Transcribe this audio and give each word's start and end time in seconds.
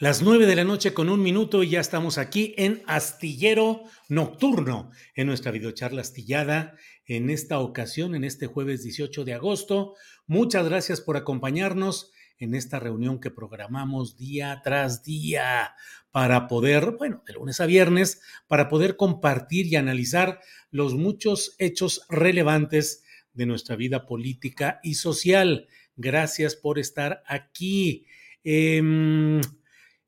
Las 0.00 0.22
nueve 0.22 0.46
de 0.46 0.56
la 0.56 0.64
noche 0.64 0.94
con 0.94 1.10
un 1.10 1.22
minuto 1.22 1.62
y 1.62 1.68
ya 1.68 1.80
estamos 1.80 2.16
aquí 2.16 2.54
en 2.56 2.82
Astillero 2.86 3.84
Nocturno, 4.08 4.90
en 5.14 5.26
nuestra 5.26 5.52
videocharla 5.52 6.00
astillada, 6.00 6.74
en 7.04 7.28
esta 7.28 7.58
ocasión, 7.58 8.14
en 8.14 8.24
este 8.24 8.46
jueves 8.46 8.82
18 8.82 9.26
de 9.26 9.34
agosto. 9.34 9.96
Muchas 10.26 10.66
gracias 10.66 11.02
por 11.02 11.18
acompañarnos 11.18 12.12
en 12.38 12.54
esta 12.54 12.80
reunión 12.80 13.20
que 13.20 13.30
programamos 13.30 14.16
día 14.16 14.62
tras 14.64 15.02
día 15.02 15.74
para 16.10 16.48
poder, 16.48 16.92
bueno, 16.92 17.22
de 17.26 17.34
lunes 17.34 17.60
a 17.60 17.66
viernes, 17.66 18.22
para 18.48 18.70
poder 18.70 18.96
compartir 18.96 19.66
y 19.66 19.76
analizar 19.76 20.40
los 20.70 20.94
muchos 20.94 21.54
hechos 21.58 22.06
relevantes 22.08 23.04
de 23.34 23.44
nuestra 23.44 23.76
vida 23.76 24.06
política 24.06 24.80
y 24.82 24.94
social. 24.94 25.68
Gracias 25.94 26.56
por 26.56 26.78
estar 26.78 27.22
aquí. 27.26 28.06
Em, 28.42 29.42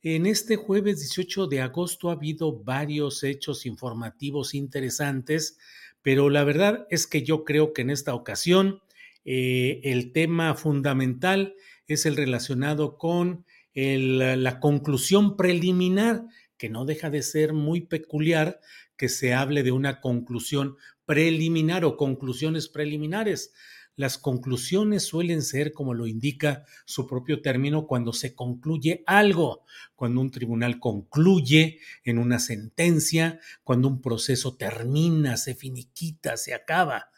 en 0.02 0.26
este 0.26 0.56
jueves 0.56 0.98
18 0.98 1.46
de 1.46 1.60
agosto 1.60 2.10
ha 2.10 2.14
habido 2.14 2.52
varios 2.52 3.22
hechos 3.22 3.66
informativos 3.66 4.54
interesantes, 4.54 5.58
pero 6.02 6.28
la 6.28 6.42
verdad 6.42 6.86
es 6.90 7.06
que 7.06 7.22
yo 7.22 7.44
creo 7.44 7.72
que 7.72 7.82
en 7.82 7.90
esta 7.90 8.14
ocasión 8.14 8.82
eh, 9.24 9.80
el 9.84 10.12
tema 10.12 10.54
fundamental 10.54 11.54
es 11.86 12.06
el 12.06 12.16
relacionado 12.16 12.98
con 12.98 13.44
la 13.74 14.60
conclusión 14.60 15.36
preliminar, 15.36 16.26
que 16.58 16.68
no 16.68 16.84
deja 16.84 17.08
de 17.08 17.22
ser 17.22 17.54
muy 17.54 17.80
peculiar 17.80 18.60
que 18.96 19.08
se 19.08 19.32
hable 19.32 19.62
de 19.62 19.72
una 19.72 20.00
conclusión 20.00 20.76
preliminar 21.06 21.84
o 21.84 21.96
conclusiones 21.96 22.68
preliminares. 22.68 23.54
Las 23.94 24.16
conclusiones 24.16 25.04
suelen 25.04 25.42
ser, 25.42 25.72
como 25.72 25.92
lo 25.92 26.06
indica 26.06 26.64
su 26.86 27.06
propio 27.06 27.42
término, 27.42 27.86
cuando 27.86 28.12
se 28.12 28.34
concluye 28.34 29.04
algo, 29.06 29.64
cuando 29.94 30.20
un 30.20 30.30
tribunal 30.30 30.78
concluye 30.78 31.78
en 32.02 32.18
una 32.18 32.38
sentencia, 32.38 33.38
cuando 33.64 33.88
un 33.88 34.00
proceso 34.00 34.56
termina, 34.56 35.36
se 35.36 35.54
finiquita, 35.54 36.38
se 36.38 36.54
acaba. 36.54 37.10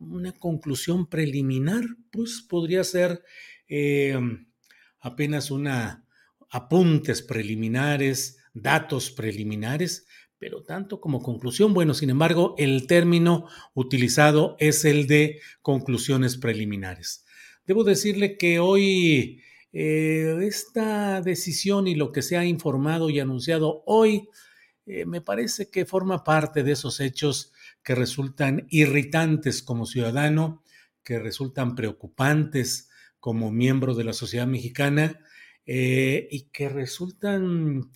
Una 0.00 0.32
conclusión 0.32 1.06
preliminar, 1.06 1.84
pues 2.10 2.42
podría 2.48 2.82
ser 2.82 3.22
eh, 3.68 4.18
apenas 5.00 5.50
una 5.52 6.04
apuntes 6.50 7.22
preliminares, 7.22 8.38
datos 8.54 9.10
preliminares, 9.10 10.06
pero 10.38 10.62
tanto 10.62 11.00
como 11.00 11.20
conclusión. 11.20 11.74
Bueno, 11.74 11.94
sin 11.94 12.10
embargo, 12.10 12.54
el 12.58 12.86
término 12.86 13.46
utilizado 13.74 14.56
es 14.58 14.84
el 14.84 15.06
de 15.06 15.40
conclusiones 15.62 16.36
preliminares. 16.36 17.24
Debo 17.66 17.84
decirle 17.84 18.36
que 18.36 18.60
hoy 18.60 19.42
eh, 19.72 20.38
esta 20.42 21.20
decisión 21.20 21.86
y 21.86 21.94
lo 21.94 22.12
que 22.12 22.22
se 22.22 22.36
ha 22.36 22.44
informado 22.44 23.10
y 23.10 23.20
anunciado 23.20 23.82
hoy 23.86 24.28
eh, 24.86 25.04
me 25.04 25.20
parece 25.20 25.70
que 25.70 25.84
forma 25.84 26.24
parte 26.24 26.62
de 26.62 26.72
esos 26.72 27.00
hechos 27.00 27.52
que 27.82 27.94
resultan 27.94 28.66
irritantes 28.70 29.62
como 29.62 29.84
ciudadano, 29.84 30.62
que 31.04 31.18
resultan 31.18 31.74
preocupantes 31.74 32.88
como 33.20 33.50
miembro 33.50 33.94
de 33.94 34.04
la 34.04 34.14
sociedad 34.14 34.46
mexicana 34.46 35.20
eh, 35.66 36.26
y 36.30 36.44
que 36.50 36.70
resultan 36.70 37.90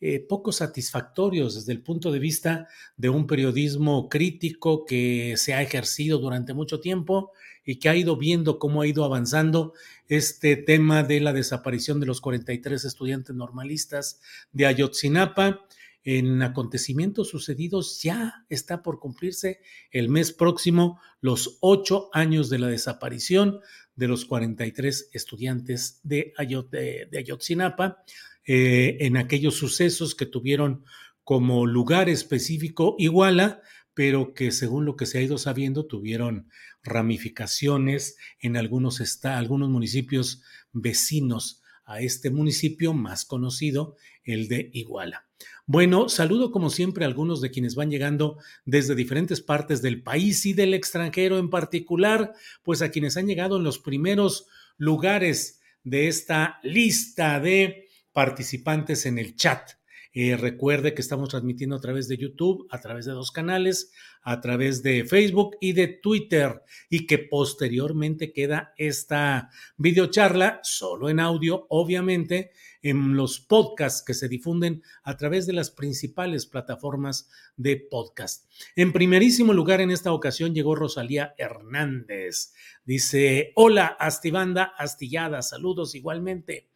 eh, 0.00 0.20
poco 0.20 0.52
satisfactorios 0.52 1.56
desde 1.56 1.72
el 1.72 1.82
punto 1.82 2.12
de 2.12 2.20
vista 2.20 2.68
de 2.96 3.08
un 3.08 3.26
periodismo 3.26 4.08
crítico 4.08 4.84
que 4.84 5.34
se 5.36 5.54
ha 5.54 5.62
ejercido 5.62 6.18
durante 6.18 6.54
mucho 6.54 6.78
tiempo 6.78 7.32
y 7.64 7.80
que 7.80 7.88
ha 7.88 7.96
ido 7.96 8.16
viendo 8.16 8.60
cómo 8.60 8.82
ha 8.82 8.86
ido 8.86 9.04
avanzando 9.04 9.72
este 10.06 10.56
tema 10.56 11.02
de 11.02 11.20
la 11.20 11.32
desaparición 11.32 11.98
de 11.98 12.06
los 12.06 12.20
43 12.20 12.84
estudiantes 12.84 13.34
normalistas 13.34 14.20
de 14.52 14.66
Ayotzinapa. 14.66 15.66
En 16.04 16.42
acontecimientos 16.42 17.28
sucedidos 17.28 18.00
ya 18.00 18.46
está 18.48 18.84
por 18.84 19.00
cumplirse 19.00 19.60
el 19.90 20.08
mes 20.08 20.32
próximo 20.32 21.00
los 21.20 21.58
ocho 21.60 22.08
años 22.12 22.48
de 22.48 22.60
la 22.60 22.68
desaparición 22.68 23.58
de 23.96 24.06
los 24.06 24.24
43 24.24 25.10
estudiantes 25.12 26.00
de, 26.04 26.32
Ayot, 26.38 26.70
de, 26.70 27.08
de 27.10 27.18
Ayotzinapa 27.18 28.04
eh, 28.50 28.96
en 29.04 29.18
aquellos 29.18 29.56
sucesos 29.56 30.14
que 30.14 30.24
tuvieron 30.24 30.82
como 31.22 31.66
lugar 31.66 32.08
específico 32.08 32.96
Iguala, 32.98 33.60
pero 33.92 34.32
que 34.32 34.52
según 34.52 34.86
lo 34.86 34.96
que 34.96 35.04
se 35.04 35.18
ha 35.18 35.20
ido 35.20 35.36
sabiendo 35.36 35.84
tuvieron 35.84 36.48
ramificaciones 36.82 38.16
en 38.40 38.56
algunos, 38.56 39.02
algunos 39.24 39.68
municipios 39.68 40.40
vecinos 40.72 41.60
a 41.84 42.00
este 42.00 42.30
municipio 42.30 42.94
más 42.94 43.26
conocido, 43.26 43.96
el 44.24 44.48
de 44.48 44.70
Iguala. 44.72 45.26
Bueno, 45.66 46.08
saludo 46.08 46.50
como 46.50 46.70
siempre 46.70 47.04
a 47.04 47.08
algunos 47.08 47.42
de 47.42 47.50
quienes 47.50 47.74
van 47.74 47.90
llegando 47.90 48.38
desde 48.64 48.94
diferentes 48.94 49.42
partes 49.42 49.82
del 49.82 50.02
país 50.02 50.46
y 50.46 50.54
del 50.54 50.72
extranjero 50.72 51.38
en 51.38 51.50
particular, 51.50 52.32
pues 52.62 52.80
a 52.80 52.90
quienes 52.90 53.18
han 53.18 53.26
llegado 53.26 53.58
en 53.58 53.64
los 53.64 53.78
primeros 53.78 54.46
lugares 54.78 55.60
de 55.84 56.08
esta 56.08 56.60
lista 56.62 57.40
de 57.40 57.87
participantes 58.18 59.06
en 59.06 59.16
el 59.16 59.36
chat. 59.36 59.74
Eh, 60.12 60.36
recuerde 60.36 60.92
que 60.92 61.02
estamos 61.02 61.28
transmitiendo 61.28 61.76
a 61.76 61.80
través 61.80 62.08
de 62.08 62.16
YouTube, 62.16 62.66
a 62.68 62.80
través 62.80 63.04
de 63.04 63.12
dos 63.12 63.30
canales, 63.30 63.92
a 64.22 64.40
través 64.40 64.82
de 64.82 65.04
Facebook 65.04 65.56
y 65.60 65.72
de 65.72 65.86
Twitter, 65.86 66.64
y 66.90 67.06
que 67.06 67.18
posteriormente 67.18 68.32
queda 68.32 68.74
esta 68.76 69.50
videocharla 69.76 70.58
solo 70.64 71.08
en 71.10 71.20
audio, 71.20 71.68
obviamente, 71.70 72.50
en 72.82 73.14
los 73.14 73.38
podcasts 73.38 74.02
que 74.04 74.14
se 74.14 74.26
difunden 74.26 74.82
a 75.04 75.16
través 75.16 75.46
de 75.46 75.52
las 75.52 75.70
principales 75.70 76.44
plataformas 76.44 77.30
de 77.56 77.76
podcast. 77.76 78.50
En 78.74 78.92
primerísimo 78.92 79.52
lugar, 79.52 79.80
en 79.80 79.92
esta 79.92 80.12
ocasión 80.12 80.56
llegó 80.56 80.74
Rosalía 80.74 81.36
Hernández. 81.38 82.52
Dice, 82.84 83.52
hola, 83.54 83.86
Astibanda 83.86 84.64
Astillada, 84.76 85.40
saludos 85.42 85.94
igualmente. 85.94 86.66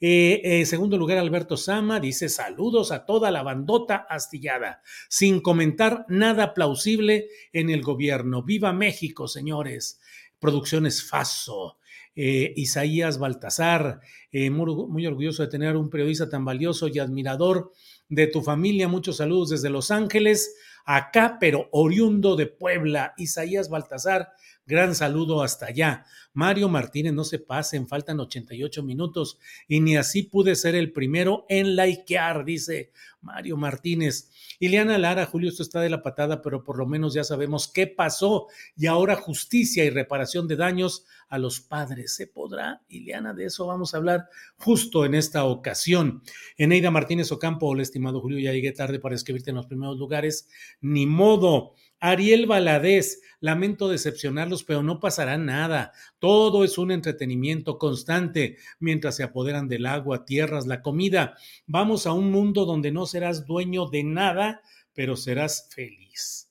Eh, 0.00 0.40
eh, 0.44 0.66
segundo 0.66 0.96
lugar, 0.96 1.18
Alberto 1.18 1.56
Sama 1.56 1.98
dice 1.98 2.28
saludos 2.28 2.92
a 2.92 3.04
toda 3.04 3.32
la 3.32 3.42
bandota 3.42 4.06
astillada, 4.08 4.80
sin 5.08 5.40
comentar 5.40 6.06
nada 6.08 6.54
plausible 6.54 7.28
en 7.52 7.70
el 7.70 7.82
gobierno. 7.82 8.42
Viva 8.42 8.72
México, 8.72 9.26
señores. 9.26 10.00
Producciones 10.38 11.02
Faso. 11.02 11.78
Eh, 12.14 12.52
Isaías 12.56 13.18
Baltasar, 13.18 14.00
eh, 14.32 14.50
muy, 14.50 14.74
muy, 14.88 15.06
orgulloso 15.06 15.42
de 15.42 15.48
tener 15.48 15.76
un 15.76 15.88
periodista 15.88 16.28
tan 16.28 16.44
valioso 16.44 16.88
y 16.88 16.98
admirador 16.98 17.72
de 18.08 18.26
tu 18.26 18.42
familia. 18.42 18.88
Muchos 18.88 19.18
saludos 19.18 19.50
desde 19.50 19.70
Los 19.70 19.92
Ángeles, 19.92 20.56
acá, 20.84 21.38
pero 21.38 21.68
oriundo 21.70 22.34
de 22.34 22.46
Puebla. 22.46 23.14
Isaías 23.18 23.68
Baltasar, 23.68 24.32
Gran 24.68 24.94
saludo 24.94 25.42
hasta 25.42 25.64
allá. 25.64 26.04
Mario 26.38 26.68
Martínez, 26.68 27.12
no 27.14 27.24
se 27.24 27.40
pasen, 27.40 27.88
faltan 27.88 28.20
88 28.20 28.84
minutos 28.84 29.40
y 29.66 29.80
ni 29.80 29.96
así 29.96 30.22
pude 30.22 30.54
ser 30.54 30.76
el 30.76 30.92
primero 30.92 31.44
en 31.48 31.74
likear, 31.74 32.44
dice 32.44 32.92
Mario 33.20 33.56
Martínez. 33.56 34.30
Ileana 34.60 34.98
Lara, 34.98 35.26
Julio, 35.26 35.50
esto 35.50 35.64
está 35.64 35.80
de 35.80 35.90
la 35.90 36.00
patada, 36.00 36.40
pero 36.40 36.62
por 36.62 36.78
lo 36.78 36.86
menos 36.86 37.12
ya 37.12 37.24
sabemos 37.24 37.66
qué 37.66 37.88
pasó 37.88 38.46
y 38.76 38.86
ahora 38.86 39.16
justicia 39.16 39.84
y 39.84 39.90
reparación 39.90 40.46
de 40.46 40.54
daños 40.54 41.06
a 41.28 41.38
los 41.38 41.60
padres. 41.60 42.14
¿Se 42.14 42.26
podrá? 42.26 42.82
Ileana, 42.88 43.34
de 43.34 43.46
eso 43.46 43.66
vamos 43.66 43.94
a 43.94 43.98
hablar 43.98 44.28
justo 44.56 45.04
en 45.04 45.14
esta 45.14 45.44
ocasión. 45.44 46.22
Eneida 46.56 46.90
Martínez 46.90 47.30
Ocampo, 47.32 47.66
hola 47.66 47.82
estimado 47.82 48.20
Julio, 48.20 48.38
ya 48.38 48.52
llegué 48.52 48.72
tarde 48.72 48.98
para 48.98 49.14
escribirte 49.14 49.50
en 49.50 49.56
los 49.56 49.66
primeros 49.66 49.98
lugares. 49.98 50.48
Ni 50.80 51.06
modo. 51.06 51.74
Ariel 52.00 52.46
Valadez, 52.46 53.22
lamento 53.40 53.88
decepcionarlos, 53.88 54.62
pero 54.62 54.84
no 54.84 55.00
pasará 55.00 55.36
nada. 55.36 55.92
Todo 56.20 56.62
es 56.62 56.78
un 56.78 56.92
entretenimiento 56.92 57.76
constante 57.76 58.56
mientras 58.78 59.16
se 59.16 59.24
apoderan 59.24 59.66
del 59.66 59.84
agua, 59.86 60.24
tierras, 60.24 60.66
la 60.66 60.80
comida. 60.80 61.36
Vamos 61.66 62.06
a 62.06 62.12
un 62.12 62.30
mundo 62.30 62.66
donde 62.66 62.92
no 62.92 63.06
serás 63.06 63.46
dueño 63.46 63.86
de 63.88 64.04
nada, 64.04 64.62
pero 64.94 65.16
serás 65.16 65.68
feliz. 65.70 66.47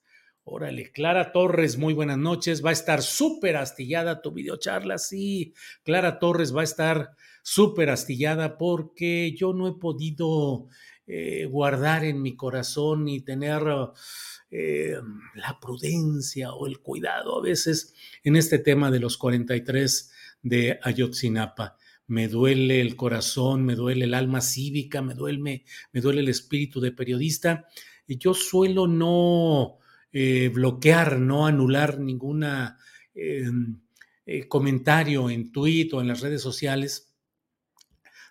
Órale, 0.50 0.94
Clara 0.94 1.34
Torres, 1.34 1.78
muy 1.78 1.94
buenas 1.94 2.18
noches. 2.18 2.64
Va 2.64 2.70
a 2.70 2.74
estar 2.74 3.02
súper 3.02 3.58
astillada 3.58 4.22
tu 4.22 4.32
videocharla, 4.32 4.98
sí. 4.98 5.54
Clara 5.84 6.20
Torres 6.20 6.56
va 6.56 6.62
a 6.62 6.64
estar 6.64 7.10
súper 7.44 7.90
astillada 7.90 8.58
porque 8.58 9.36
yo 9.36 9.52
no 9.52 9.68
he 9.68 9.74
podido 9.74 10.68
eh, 11.06 11.48
guardar 11.48 12.06
en 12.06 12.22
mi 12.22 12.38
corazón 12.38 13.10
y 13.10 13.20
tener 13.20 13.62
eh, 14.50 14.96
la 15.36 15.60
prudencia 15.60 16.54
o 16.54 16.66
el 16.66 16.80
cuidado 16.80 17.38
a 17.38 17.42
veces 17.42 17.94
en 18.24 18.38
este 18.38 18.58
tema 18.58 18.90
de 18.90 19.02
los 19.02 19.18
43 19.18 20.14
de 20.44 20.80
Ayotzinapa. 20.82 21.76
Me 22.08 22.30
duele 22.30 22.80
el 22.80 22.96
corazón, 22.96 23.66
me 23.66 23.76
duele 23.76 24.06
el 24.06 24.14
alma 24.14 24.40
cívica, 24.40 25.02
me 25.02 25.14
duele, 25.14 25.66
me 25.92 26.02
duele 26.02 26.22
el 26.22 26.30
espíritu 26.30 26.80
de 26.80 26.94
periodista. 26.94 27.68
Y 28.08 28.18
yo 28.18 28.34
suelo 28.34 28.88
no 28.88 29.80
eh, 30.20 30.50
bloquear, 30.50 31.20
no 31.20 31.46
anular 31.46 32.00
ninguna 32.00 32.80
em, 33.14 33.80
eh, 34.26 34.48
comentario 34.48 35.30
en 35.30 35.52
Twitter 35.52 35.96
o 35.96 36.02
en 36.02 36.08
las 36.08 36.22
redes 36.22 36.42
sociales. 36.42 37.14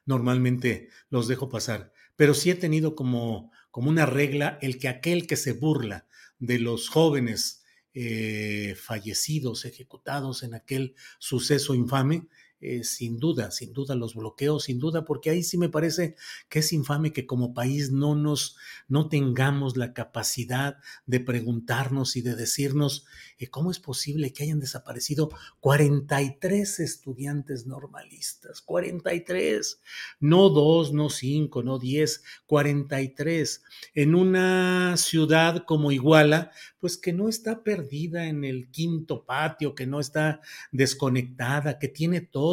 Normalmente 0.04 0.88
los 1.10 1.28
dejo 1.28 1.48
pasar, 1.48 1.92
pero 2.16 2.34
sí 2.34 2.50
he 2.50 2.54
tenido 2.54 2.94
como 2.94 3.52
como 3.76 3.90
una 3.90 4.06
regla 4.06 4.58
el 4.62 4.78
que 4.78 4.88
aquel 4.88 5.26
que 5.26 5.36
se 5.36 5.52
burla 5.52 6.06
de 6.38 6.58
los 6.58 6.88
jóvenes 6.88 7.62
eh, 7.92 8.74
fallecidos, 8.74 9.66
ejecutados 9.66 10.42
en 10.42 10.54
aquel 10.54 10.94
suceso 11.18 11.74
infame, 11.74 12.26
eh, 12.60 12.84
sin 12.84 13.18
duda, 13.18 13.50
sin 13.50 13.74
duda 13.74 13.94
los 13.94 14.14
bloqueos, 14.14 14.64
sin 14.64 14.78
duda, 14.78 15.04
porque 15.04 15.28
ahí 15.28 15.42
sí 15.42 15.58
me 15.58 15.68
parece 15.68 16.16
que 16.48 16.60
es 16.60 16.72
infame 16.72 17.12
que 17.12 17.26
como 17.26 17.52
país 17.52 17.92
no 17.92 18.14
nos, 18.14 18.56
no 18.88 19.08
tengamos 19.08 19.76
la 19.76 19.92
capacidad 19.92 20.78
de 21.04 21.20
preguntarnos 21.20 22.16
y 22.16 22.22
de 22.22 22.34
decirnos 22.34 23.04
eh, 23.38 23.48
cómo 23.48 23.70
es 23.70 23.78
posible 23.78 24.32
que 24.32 24.44
hayan 24.44 24.60
desaparecido 24.60 25.28
43 25.60 26.80
estudiantes 26.80 27.66
normalistas, 27.66 28.62
43, 28.62 29.80
no 30.20 30.48
dos, 30.48 30.94
no 30.94 31.10
cinco, 31.10 31.62
no 31.62 31.78
diez, 31.78 32.22
43, 32.46 33.62
en 33.94 34.14
una 34.14 34.96
ciudad 34.96 35.64
como 35.66 35.92
Iguala, 35.92 36.52
pues 36.80 36.96
que 36.96 37.12
no 37.12 37.28
está 37.28 37.64
perdida 37.64 38.28
en 38.28 38.44
el 38.44 38.70
quinto 38.70 39.24
patio, 39.24 39.74
que 39.74 39.86
no 39.86 40.00
está 40.00 40.40
desconectada, 40.72 41.78
que 41.78 41.88
tiene 41.88 42.20
todo, 42.20 42.45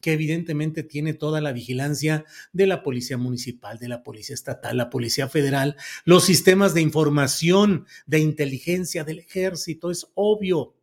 que 0.00 0.12
evidentemente 0.12 0.82
tiene 0.82 1.14
toda 1.14 1.40
la 1.40 1.52
vigilancia 1.52 2.24
de 2.52 2.66
la 2.66 2.82
Policía 2.82 3.18
Municipal, 3.18 3.78
de 3.78 3.88
la 3.88 4.02
Policía 4.02 4.34
Estatal, 4.34 4.76
la 4.76 4.90
Policía 4.90 5.28
Federal, 5.28 5.76
los 6.04 6.24
sistemas 6.24 6.74
de 6.74 6.80
información, 6.80 7.86
de 8.06 8.18
inteligencia 8.18 9.04
del 9.04 9.20
ejército, 9.20 9.90
es 9.90 10.06
obvio 10.14 10.74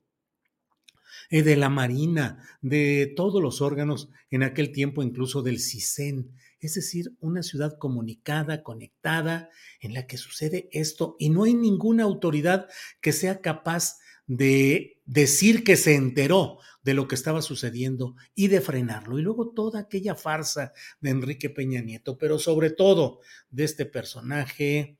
eh, 1.29 1.43
de 1.43 1.55
la 1.55 1.69
Marina, 1.69 2.37
de 2.61 3.11
todos 3.15 3.41
los 3.41 3.61
órganos, 3.61 4.09
en 4.29 4.43
aquel 4.43 4.71
tiempo 4.71 5.03
incluso 5.03 5.41
del 5.41 5.59
CISEN 5.59 6.31
es 6.65 6.75
decir, 6.75 7.13
una 7.19 7.43
ciudad 7.43 7.77
comunicada, 7.77 8.63
conectada, 8.63 9.49
en 9.81 9.93
la 9.93 10.07
que 10.07 10.17
sucede 10.17 10.69
esto 10.71 11.17
y 11.19 11.29
no 11.29 11.43
hay 11.43 11.53
ninguna 11.53 12.03
autoridad 12.03 12.69
que 13.01 13.11
sea 13.11 13.41
capaz 13.41 13.97
de 14.37 15.01
decir 15.05 15.63
que 15.63 15.75
se 15.75 15.95
enteró 15.95 16.59
de 16.83 16.93
lo 16.93 17.07
que 17.07 17.15
estaba 17.15 17.41
sucediendo 17.41 18.15
y 18.35 18.47
de 18.47 18.61
frenarlo. 18.61 19.17
Y 19.17 19.21
luego 19.21 19.49
toda 19.49 19.81
aquella 19.81 20.15
farsa 20.15 20.73
de 20.99 21.11
Enrique 21.11 21.49
Peña 21.49 21.81
Nieto, 21.81 22.17
pero 22.17 22.39
sobre 22.39 22.69
todo 22.69 23.21
de 23.49 23.63
este 23.63 23.85
personaje 23.85 24.97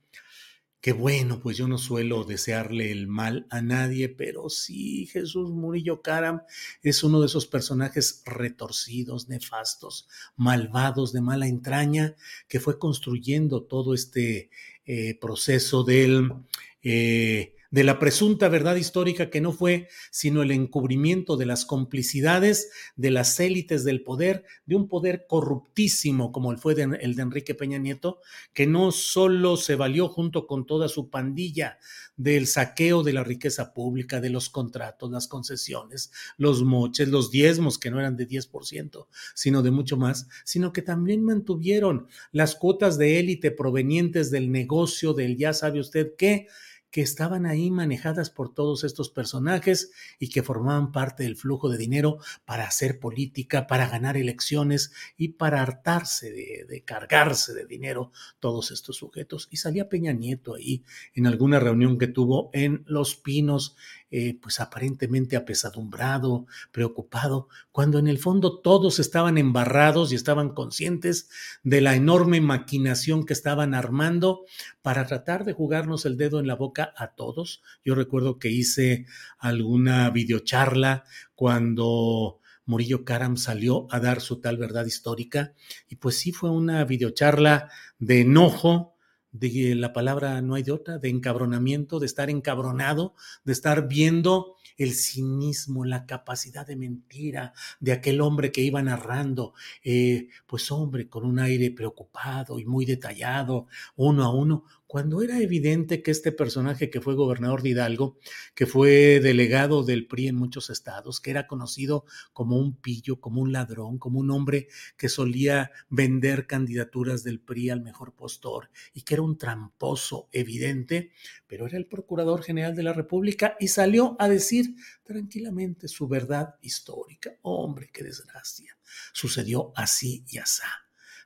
que 0.84 0.92
bueno, 0.92 1.40
pues 1.40 1.56
yo 1.56 1.66
no 1.70 1.78
suelo 1.78 2.26
desearle 2.26 2.92
el 2.92 3.08
mal 3.08 3.48
a 3.50 3.62
nadie, 3.62 4.10
pero 4.10 4.50
sí, 4.50 5.06
Jesús 5.06 5.50
Murillo 5.50 6.02
Caram 6.02 6.42
es 6.82 7.06
uno 7.06 7.22
de 7.22 7.28
esos 7.28 7.48
personajes 7.48 8.22
retorcidos, 8.26 9.30
nefastos, 9.30 10.10
malvados, 10.36 11.14
de 11.14 11.22
mala 11.22 11.48
entraña, 11.48 12.16
que 12.50 12.60
fue 12.60 12.80
construyendo 12.80 13.64
todo 13.64 13.94
este 13.94 14.50
eh, 14.86 15.18
proceso 15.22 15.86
del... 15.86 16.34
Eh, 16.82 17.56
de 17.74 17.84
la 17.84 17.98
presunta 17.98 18.50
verdad 18.50 18.76
histórica 18.76 19.32
que 19.32 19.42
no 19.42 19.52
fue 19.52 19.88
sino 20.12 20.44
el 20.44 20.52
encubrimiento 20.52 21.38
de 21.38 21.48
las 21.48 21.66
complicidades 21.66 22.70
de 22.96 23.10
las 23.10 23.40
élites 23.40 23.84
del 23.84 24.04
poder, 24.04 24.46
de 24.68 24.76
un 24.76 24.88
poder 24.88 25.26
corruptísimo 25.28 26.32
como 26.32 26.52
el 26.52 26.60
fue 26.60 26.74
el 26.74 27.16
de 27.16 27.22
Enrique 27.24 27.56
Peña 27.56 27.80
Nieto, 27.80 28.20
que 28.54 28.68
no 28.68 28.92
solo 28.92 29.58
se 29.58 29.74
valió 29.76 30.08
junto 30.08 30.46
con 30.46 30.68
toda 30.68 30.88
su 30.88 31.10
pandilla 31.10 31.80
del 32.16 32.46
saqueo 32.46 33.02
de 33.02 33.14
la 33.14 33.24
riqueza 33.24 33.74
pública, 33.74 34.22
de 34.22 34.30
los 34.30 34.50
contratos, 34.50 35.10
las 35.10 35.28
concesiones, 35.28 36.12
los 36.38 36.62
moches, 36.62 37.08
los 37.08 37.32
diezmos, 37.32 37.80
que 37.80 37.90
no 37.90 38.00
eran 38.00 38.16
de 38.16 38.28
10%, 38.28 39.08
sino 39.34 39.64
de 39.64 39.72
mucho 39.72 39.98
más, 39.98 40.28
sino 40.46 40.72
que 40.74 40.84
también 40.84 41.24
mantuvieron 41.24 42.08
las 42.32 42.54
cuotas 42.54 43.00
de 43.00 43.18
élite 43.18 43.50
provenientes 43.50 44.30
del 44.30 44.52
negocio 44.52 45.14
del 45.14 45.38
ya 45.38 45.54
sabe 45.54 45.80
usted 45.80 46.14
qué, 46.16 46.46
que 46.94 47.02
estaban 47.02 47.48
ahí 47.48 47.72
manejadas 47.72 48.30
por 48.30 48.54
todos 48.54 48.84
estos 48.84 49.10
personajes 49.10 49.92
y 50.20 50.30
que 50.30 50.44
formaban 50.44 50.92
parte 50.92 51.24
del 51.24 51.36
flujo 51.36 51.68
de 51.68 51.80
dinero 51.80 52.20
para 52.46 52.68
hacer 52.68 53.00
política, 53.00 53.66
para 53.66 53.90
ganar 53.90 54.16
elecciones 54.16 54.94
y 55.18 55.30
para 55.30 55.64
hartarse 55.64 56.32
de, 56.32 56.84
cargarse 56.86 57.56
de 57.56 57.66
dinero 57.66 58.12
todos 58.40 58.70
estos 58.70 58.98
sujetos. 58.98 59.48
Y 59.50 59.58
salía 59.58 59.90
Peña 59.90 60.14
Nieto 60.14 60.54
ahí 60.54 60.84
en 61.16 61.26
alguna 61.26 61.60
reunión 61.60 61.98
que 61.98 62.06
tuvo 62.06 62.52
en 62.54 62.84
Los 62.86 63.16
Pinos, 63.16 63.76
eh, 64.16 64.38
pues 64.40 64.60
aparentemente 64.60 65.36
apesadumbrado, 65.36 66.46
preocupado, 66.72 67.48
cuando 67.72 67.98
en 67.98 68.08
el 68.08 68.20
fondo 68.20 68.60
todos 68.60 69.00
estaban 69.00 69.40
embarrados 69.40 70.12
y 70.12 70.16
estaban 70.16 70.50
conscientes 70.50 71.32
de 71.64 71.82
la 71.82 71.96
enorme 71.96 72.40
maquinación 72.40 73.26
que 73.26 73.34
estaban 73.34 73.74
armando 73.74 74.46
para 74.84 75.08
tratar 75.08 75.46
de 75.46 75.54
jugarnos 75.54 76.06
el 76.06 76.16
dedo 76.16 76.40
en 76.40 76.46
la 76.46 76.54
boca 76.54 76.94
a 76.96 77.16
todos. 77.16 77.64
Yo 77.84 77.96
recuerdo 77.96 78.38
que 78.38 78.52
hice 78.52 79.08
alguna 79.40 80.12
videocharla 80.12 81.06
cuando 81.34 82.40
Murillo 82.66 83.06
Karam 83.06 83.36
salió 83.36 83.88
a 83.90 84.00
dar 84.00 84.22
su 84.22 84.42
tal 84.42 84.58
verdad 84.58 84.86
histórica 84.86 85.54
y 85.90 85.96
pues 85.96 86.20
sí 86.20 86.32
fue 86.32 86.52
una 86.52 86.86
videocharla 86.86 87.72
de 87.98 88.22
enojo, 88.22 88.93
de 89.34 89.76
la 89.76 89.92
palabra 89.94 90.42
no 90.42 90.56
hay 90.56 90.64
de 90.64 90.72
otra, 90.72 91.00
de 91.00 91.10
encabronamiento, 91.10 92.00
de 92.00 92.06
estar 92.06 92.30
encabronado, 92.30 93.16
de 93.44 93.52
estar 93.52 93.88
viendo 93.88 94.56
el 94.78 94.94
cinismo, 94.94 95.86
la 95.86 96.06
capacidad 96.06 96.66
de 96.66 96.76
mentira 96.76 97.54
de 97.80 97.92
aquel 97.92 98.22
hombre 98.22 98.52
que 98.52 98.62
iba 98.62 98.82
narrando, 98.82 99.54
eh, 99.84 100.30
pues 100.48 100.72
hombre, 100.72 101.10
con 101.10 101.26
un 101.26 101.40
aire 101.40 101.72
preocupado 101.72 102.60
y 102.60 102.66
muy 102.66 102.86
detallado, 102.86 103.68
uno 103.96 104.24
a 104.24 104.34
uno, 104.34 104.66
cuando 104.94 105.24
era 105.24 105.40
evidente 105.40 106.04
que 106.04 106.12
este 106.12 106.32
personaje 106.32 106.92
que 106.92 107.02
fue 107.02 107.16
gobernador 107.16 107.64
de 107.64 107.70
Hidalgo, 107.70 108.20
que 108.54 108.68
fue 108.68 109.20
delegado 109.20 109.84
del 109.84 110.06
PRI 110.06 110.28
en 110.28 110.36
muchos 110.36 110.70
estados, 110.70 111.20
que 111.20 111.32
era 111.32 111.48
conocido 111.48 112.06
como 112.32 112.58
un 112.58 112.80
pillo, 112.80 113.20
como 113.20 113.42
un 113.42 113.52
ladrón, 113.52 113.98
como 113.98 114.20
un 114.20 114.30
hombre 114.30 114.68
que 114.96 115.10
solía 115.10 115.72
vender 115.90 116.46
candidaturas 116.46 117.24
del 117.24 117.40
PRI 117.40 117.72
al 117.72 117.82
mejor 117.82 118.14
postor 118.14 118.70
y 118.94 119.02
que 119.02 119.16
era 119.16 119.24
un 119.24 119.40
tramposo 119.40 120.30
evidente, 120.32 121.12
pero 121.48 121.66
era 121.66 121.80
el 121.80 121.88
procurador 121.88 122.44
general 122.44 122.76
de 122.76 122.84
la 122.84 122.94
República 122.94 123.58
y 123.60 123.70
salió 123.70 124.16
a 124.20 124.30
decir 124.30 124.76
tranquilamente 125.02 125.88
su 125.88 126.08
verdad 126.08 126.54
histórica. 126.62 127.32
Hombre, 127.42 127.90
qué 127.92 128.04
desgracia. 128.04 128.78
Sucedió 129.12 129.74
así 129.76 130.24
y 130.30 130.38
así. 130.38 130.62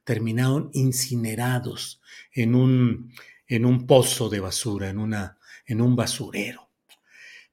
Terminaron 0.06 0.70
incinerados 0.72 2.00
en 2.32 2.56
un 2.56 3.12
en 3.48 3.66
un 3.66 3.88
pozo 3.88 4.30
de 4.30 4.39
basura, 4.39 4.89
en, 4.89 5.00
una, 5.00 5.38
en 5.66 5.82
un 5.82 5.96
basurero. 5.96 6.70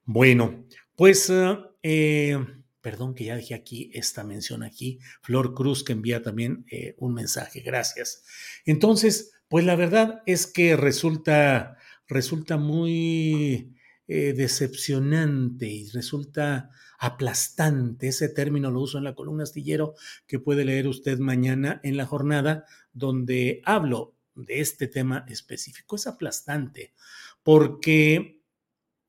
Bueno, 0.05 0.67
pues 0.97 1.31
eh, 1.31 1.57
eh, 1.83 2.39
perdón 2.81 3.15
que 3.15 3.25
ya 3.25 3.37
dejé 3.37 3.55
aquí 3.55 3.91
esta 3.95 4.25
mención 4.25 4.63
aquí, 4.63 4.99
Flor 5.23 5.55
Cruz 5.55 5.83
que 5.85 5.93
envía 5.93 6.23
también 6.23 6.67
eh, 6.71 6.95
un 6.99 7.15
mensaje, 7.15 7.61
gracias. 7.61 8.25
Entonces, 8.67 9.33
pues 9.49 9.65
la 9.65 9.77
verdad 9.77 10.23
es 10.27 10.47
que 10.47 10.77
resulta, 10.77 11.79
resulta 12.07 12.57
muy 12.57 13.71
decepcionante 14.07 15.67
y 15.67 15.89
resulta 15.89 16.71
aplastante. 16.99 18.09
Ese 18.09 18.29
término 18.29 18.71
lo 18.71 18.81
uso 18.81 18.99
en 18.99 19.05
la 19.05 19.15
columna 19.15 19.45
astillero 19.45 19.95
que 20.27 20.39
puede 20.39 20.67
leer 20.67 20.89
usted 20.89 21.19
mañana 21.19 21.81
en 21.85 21.97
la 21.97 22.05
jornada 22.05 22.67
donde 22.93 23.63
hablo 23.65 24.14
de 24.35 24.61
este 24.61 24.87
tema 24.89 25.25
específico. 25.29 25.97
Es 25.97 26.07
aplastante 26.07 26.95
porque 27.43 28.45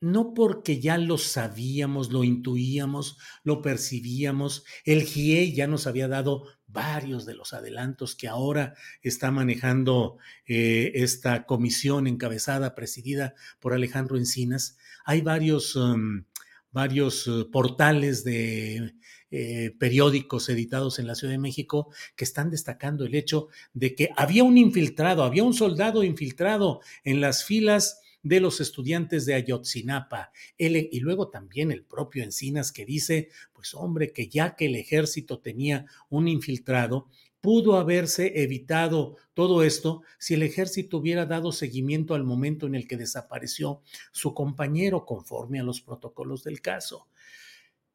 no 0.02 0.34
porque 0.34 0.80
ya 0.80 0.98
lo 0.98 1.18
sabíamos, 1.18 2.12
lo 2.12 2.24
intuíamos, 2.24 3.18
lo 3.44 3.62
percibíamos, 3.62 4.64
el 4.84 5.04
GIE 5.04 5.54
ya 5.54 5.68
nos 5.68 5.88
había 5.88 6.08
dado 6.08 6.46
varios 6.68 7.26
de 7.26 7.34
los 7.34 7.54
adelantos 7.54 8.16
que 8.16 8.28
ahora 8.28 8.76
está 9.02 9.32
manejando 9.32 10.18
eh, 10.46 10.92
esta 10.96 11.46
comisión 11.46 12.06
encabezada, 12.08 12.76
presidida 12.76 13.34
por 13.60 13.74
Alejandro 13.74 14.18
Encinas. 14.18 14.78
Hay 15.06 15.22
varios, 15.22 15.76
um, 15.76 16.26
varios 16.72 17.26
uh, 17.28 17.50
portales 17.50 18.24
de 18.24 18.94
eh, 19.32 19.74
periódicos 19.80 20.50
editados 20.50 21.00
en 21.00 21.08
la 21.08 21.16
Ciudad 21.16 21.34
de 21.34 21.40
México 21.40 21.90
que 22.16 22.24
están 22.24 22.50
destacando 22.50 23.06
el 23.06 23.16
hecho 23.16 23.48
de 23.74 23.96
que 23.96 24.10
había 24.16 24.44
un 24.44 24.58
infiltrado, 24.58 25.24
había 25.24 25.44
un 25.44 25.54
soldado 25.54 26.04
infiltrado 26.04 26.82
en 27.04 27.22
las 27.22 27.44
filas 27.44 28.02
de 28.26 28.40
los 28.40 28.60
estudiantes 28.60 29.26
de 29.28 29.36
Ayotzinapa. 29.36 30.32
y 30.58 31.00
luego 31.00 31.30
también 31.30 31.72
el 31.72 31.84
propio 31.84 32.24
Encinas 32.24 32.72
que 32.72 32.84
dice, 32.84 33.30
pues 33.54 33.76
hombre, 33.76 34.12
que 34.12 34.28
ya 34.28 34.56
que 34.56 34.66
el 34.66 34.76
ejército 34.76 35.40
tenía 35.40 35.86
un 36.10 36.28
infiltrado, 36.28 37.08
pudo 37.40 37.76
haberse 37.78 38.42
evitado 38.42 39.18
todo 39.36 39.62
esto 39.62 40.02
si 40.18 40.34
el 40.34 40.42
ejército 40.42 40.98
hubiera 40.98 41.28
dado 41.28 41.52
seguimiento 41.52 42.16
al 42.16 42.24
momento 42.24 42.66
en 42.66 42.74
el 42.74 42.88
que 42.88 42.98
desapareció 42.98 43.84
su 44.12 44.34
compañero 44.34 45.06
conforme 45.06 45.60
a 45.60 45.64
los 45.64 45.80
protocolos 45.80 46.44
del 46.44 46.62
caso. 46.62 47.08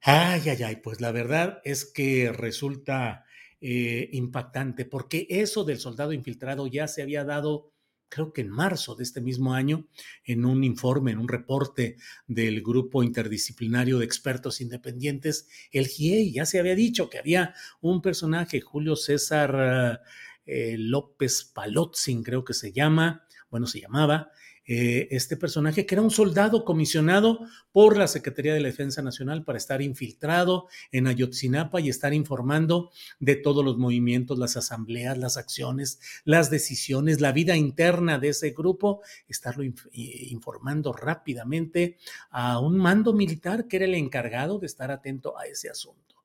Ay, 0.03 0.43
ay, 0.49 0.63
ay, 0.63 0.77
pues 0.77 1.01
la 1.01 1.13
verdad 1.13 1.61
es 1.65 1.85
que 1.85 2.33
resulta 2.33 3.25
eh, 3.61 4.09
impactante 4.13 4.87
porque 4.87 5.27
eso 5.29 5.65
del 5.65 5.79
soldado 5.79 6.13
infiltrado 6.15 6.67
ya 6.67 6.89
se 6.89 7.03
había 7.03 7.25
dado 7.25 7.73
creo 8.09 8.33
que 8.33 8.41
en 8.41 8.49
marzo 8.49 8.97
de 8.97 9.05
este 9.05 9.21
mismo 9.21 9.55
año, 9.55 9.87
en 10.25 10.45
un 10.45 10.65
informe, 10.65 11.13
en 11.13 11.19
un 11.19 11.29
reporte 11.29 11.97
del 12.27 12.61
grupo 12.61 13.05
interdisciplinario 13.05 13.99
de 13.99 14.05
expertos 14.05 14.61
independientes, 14.61 15.49
el 15.71 15.87
GIEI 15.87 16.33
ya 16.33 16.45
se 16.45 16.59
había 16.59 16.75
dicho 16.75 17.09
que 17.09 17.19
había 17.19 17.55
un 17.81 18.03
personaje, 18.03 18.61
Julio 18.61 18.97
César 18.97 20.03
eh, 20.45 20.75
López 20.77 21.53
Palotzin, 21.55 22.25
creo 22.25 22.45
que 22.45 22.55
se 22.55 22.73
llama, 22.73 23.25
bueno, 23.49 23.69
se 23.69 23.81
llamaba, 23.81 24.33
eh, 24.67 25.09
este 25.11 25.37
personaje, 25.37 25.87
que 25.87 25.95
era 25.95 26.03
un 26.03 26.11
soldado 26.11 26.65
comisionado 26.65 27.41
por 27.73 27.97
la 27.97 28.07
Secretaría 28.07 28.55
de 28.55 28.61
la 28.61 28.69
Defensa 28.69 29.03
Nacional 29.03 29.43
para 29.45 29.59
estar 29.59 29.83
infiltrado 29.83 30.69
en 30.93 31.07
Ayotzinapa 31.07 31.81
y 31.81 31.89
estar 31.89 32.15
informando 32.15 32.91
de 33.19 33.37
todos 33.37 33.65
los 33.65 33.79
movimientos, 33.79 34.39
las 34.39 34.57
asambleas, 34.57 35.19
las 35.19 35.37
acciones, 35.37 35.99
las 36.25 36.51
decisiones, 36.51 37.21
la 37.21 37.33
vida 37.33 37.57
interna 37.57 38.19
de 38.19 38.29
ese 38.29 38.51
grupo, 38.51 39.03
estarlo 39.29 39.65
informando 39.93 40.93
rápidamente 40.93 41.97
a 42.31 42.61
un 42.61 42.77
mando 42.77 43.13
militar 43.13 43.67
que 43.67 43.77
era 43.77 43.87
el 43.87 43.95
encargado 43.95 44.59
de 44.59 44.67
estar 44.67 44.91
atento 44.91 45.39
a 45.39 45.47
ese 45.47 45.71
asunto. 45.71 46.17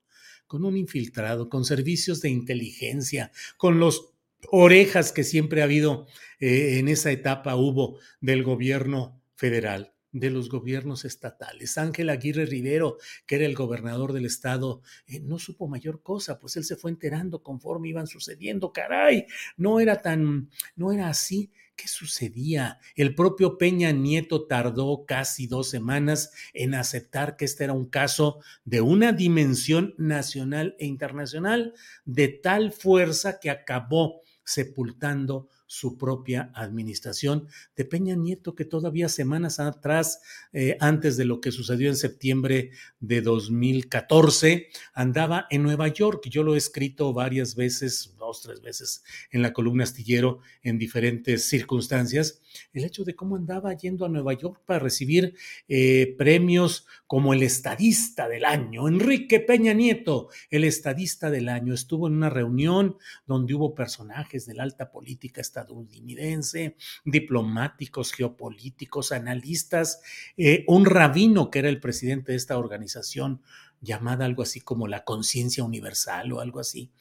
Con 0.45 0.65
un 0.65 0.77
infiltrado, 0.77 1.49
con 1.49 1.65
servicios 1.65 2.21
de 2.21 2.29
inteligencia, 2.29 3.31
con 3.57 3.79
los 3.79 4.14
orejas 4.51 5.11
que 5.11 5.23
siempre 5.23 5.61
ha 5.61 5.65
habido 5.65 6.07
eh, 6.39 6.79
en 6.79 6.87
esa 6.87 7.11
etapa 7.11 7.55
hubo 7.55 7.99
del 8.21 8.43
gobierno 8.43 9.21
federal 9.35 9.95
de 10.15 10.29
los 10.29 10.49
gobiernos 10.49 11.03
estatales. 11.03 11.77
Ángel 11.77 12.09
Aguirre 12.09 12.45
Rivero, 12.45 12.97
que 13.25 13.35
era 13.35 13.45
el 13.45 13.53
gobernador 13.53 14.13
del 14.13 14.25
estado, 14.25 14.81
eh, 15.07 15.19
no 15.19 15.39
supo 15.39 15.67
mayor 15.67 16.01
cosa, 16.01 16.39
pues 16.39 16.55
él 16.55 16.63
se 16.63 16.77
fue 16.77 16.91
enterando 16.91 17.43
conforme 17.43 17.89
iban 17.89 18.07
sucediendo. 18.07 18.71
Caray, 18.71 19.25
no 19.57 19.81
era 19.81 20.01
tan, 20.01 20.49
no 20.75 20.93
era 20.93 21.09
así. 21.09 21.51
¿Qué 21.75 21.89
sucedía? 21.89 22.79
El 22.95 23.13
propio 23.15 23.57
Peña 23.57 23.91
Nieto 23.91 24.47
tardó 24.47 25.05
casi 25.05 25.47
dos 25.47 25.69
semanas 25.69 26.31
en 26.53 26.73
aceptar 26.73 27.35
que 27.35 27.43
este 27.43 27.65
era 27.65 27.73
un 27.73 27.89
caso 27.89 28.39
de 28.63 28.79
una 28.79 29.11
dimensión 29.11 29.93
nacional 29.97 30.77
e 30.79 30.85
internacional 30.85 31.73
de 32.05 32.29
tal 32.29 32.71
fuerza 32.71 33.41
que 33.41 33.49
acabó 33.49 34.21
sepultando 34.45 35.49
su 35.67 35.97
propia 35.97 36.51
administración 36.53 37.47
de 37.75 37.85
Peña 37.85 38.15
Nieto, 38.15 38.55
que 38.55 38.65
todavía 38.65 39.09
semanas 39.09 39.59
atrás, 39.59 40.21
eh, 40.53 40.77
antes 40.79 41.17
de 41.17 41.25
lo 41.25 41.41
que 41.41 41.51
sucedió 41.51 41.89
en 41.89 41.95
septiembre 41.95 42.71
de 42.99 43.21
2014, 43.21 44.69
andaba 44.93 45.47
en 45.49 45.63
Nueva 45.63 45.87
York. 45.87 46.27
Yo 46.29 46.43
lo 46.43 46.55
he 46.55 46.57
escrito 46.57 47.13
varias 47.13 47.55
veces, 47.55 48.14
dos, 48.25 48.41
tres 48.41 48.61
veces 48.61 49.03
en 49.31 49.41
la 49.41 49.53
columna 49.53 49.83
astillero 49.83 50.39
en 50.61 50.77
diferentes 50.77 51.47
circunstancias, 51.47 52.41
el 52.73 52.85
hecho 52.85 53.03
de 53.03 53.15
cómo 53.15 53.35
andaba 53.35 53.73
yendo 53.73 54.05
a 54.05 54.09
Nueva 54.09 54.33
York 54.33 54.61
para 54.65 54.79
recibir 54.79 55.35
eh, 55.67 56.15
premios 56.17 56.85
como 57.07 57.33
el 57.33 57.43
estadista 57.43 58.27
del 58.27 58.45
año. 58.45 58.87
Enrique 58.87 59.39
Peña 59.39 59.73
Nieto, 59.73 60.29
el 60.49 60.63
estadista 60.63 61.29
del 61.29 61.49
año, 61.49 61.73
estuvo 61.73 62.07
en 62.07 62.15
una 62.15 62.29
reunión 62.29 62.97
donde 63.25 63.53
hubo 63.53 63.75
personajes 63.75 64.45
de 64.45 64.55
la 64.55 64.63
alta 64.63 64.91
política 64.91 65.41
estadounidense, 65.41 66.75
diplomáticos, 67.03 68.11
geopolíticos, 68.11 69.11
analistas, 69.11 70.01
eh, 70.37 70.63
un 70.67 70.85
rabino 70.85 71.49
que 71.49 71.59
era 71.59 71.69
el 71.69 71.79
presidente 71.79 72.31
de 72.31 72.37
esta 72.37 72.57
organización 72.57 73.41
llamada 73.81 74.25
algo 74.25 74.43
así 74.43 74.61
como 74.61 74.87
la 74.87 75.03
conciencia 75.03 75.63
universal 75.63 76.31
o 76.33 76.39
algo 76.39 76.59
así, 76.59 76.91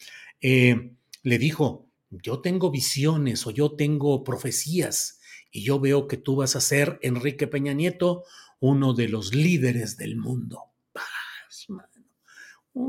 eh, 0.41 0.93
le 1.25 1.39
dijo, 1.39 1.91
yo 2.11 2.41
tengo 2.41 2.71
visiones 2.71 3.47
o 3.47 3.51
yo 3.51 3.75
tengo 3.75 4.23
profecías 4.23 5.21
y 5.51 5.65
yo 5.65 5.81
veo 5.81 6.07
que 6.07 6.17
tú 6.17 6.37
vas 6.37 6.55
a 6.55 6.61
ser, 6.61 6.99
Enrique 7.03 7.47
Peña 7.47 7.73
Nieto, 7.73 8.25
uno 8.61 8.93
de 8.93 9.09
los 9.09 9.35
líderes 9.35 9.97
del 9.97 10.17
mundo. 10.17 10.75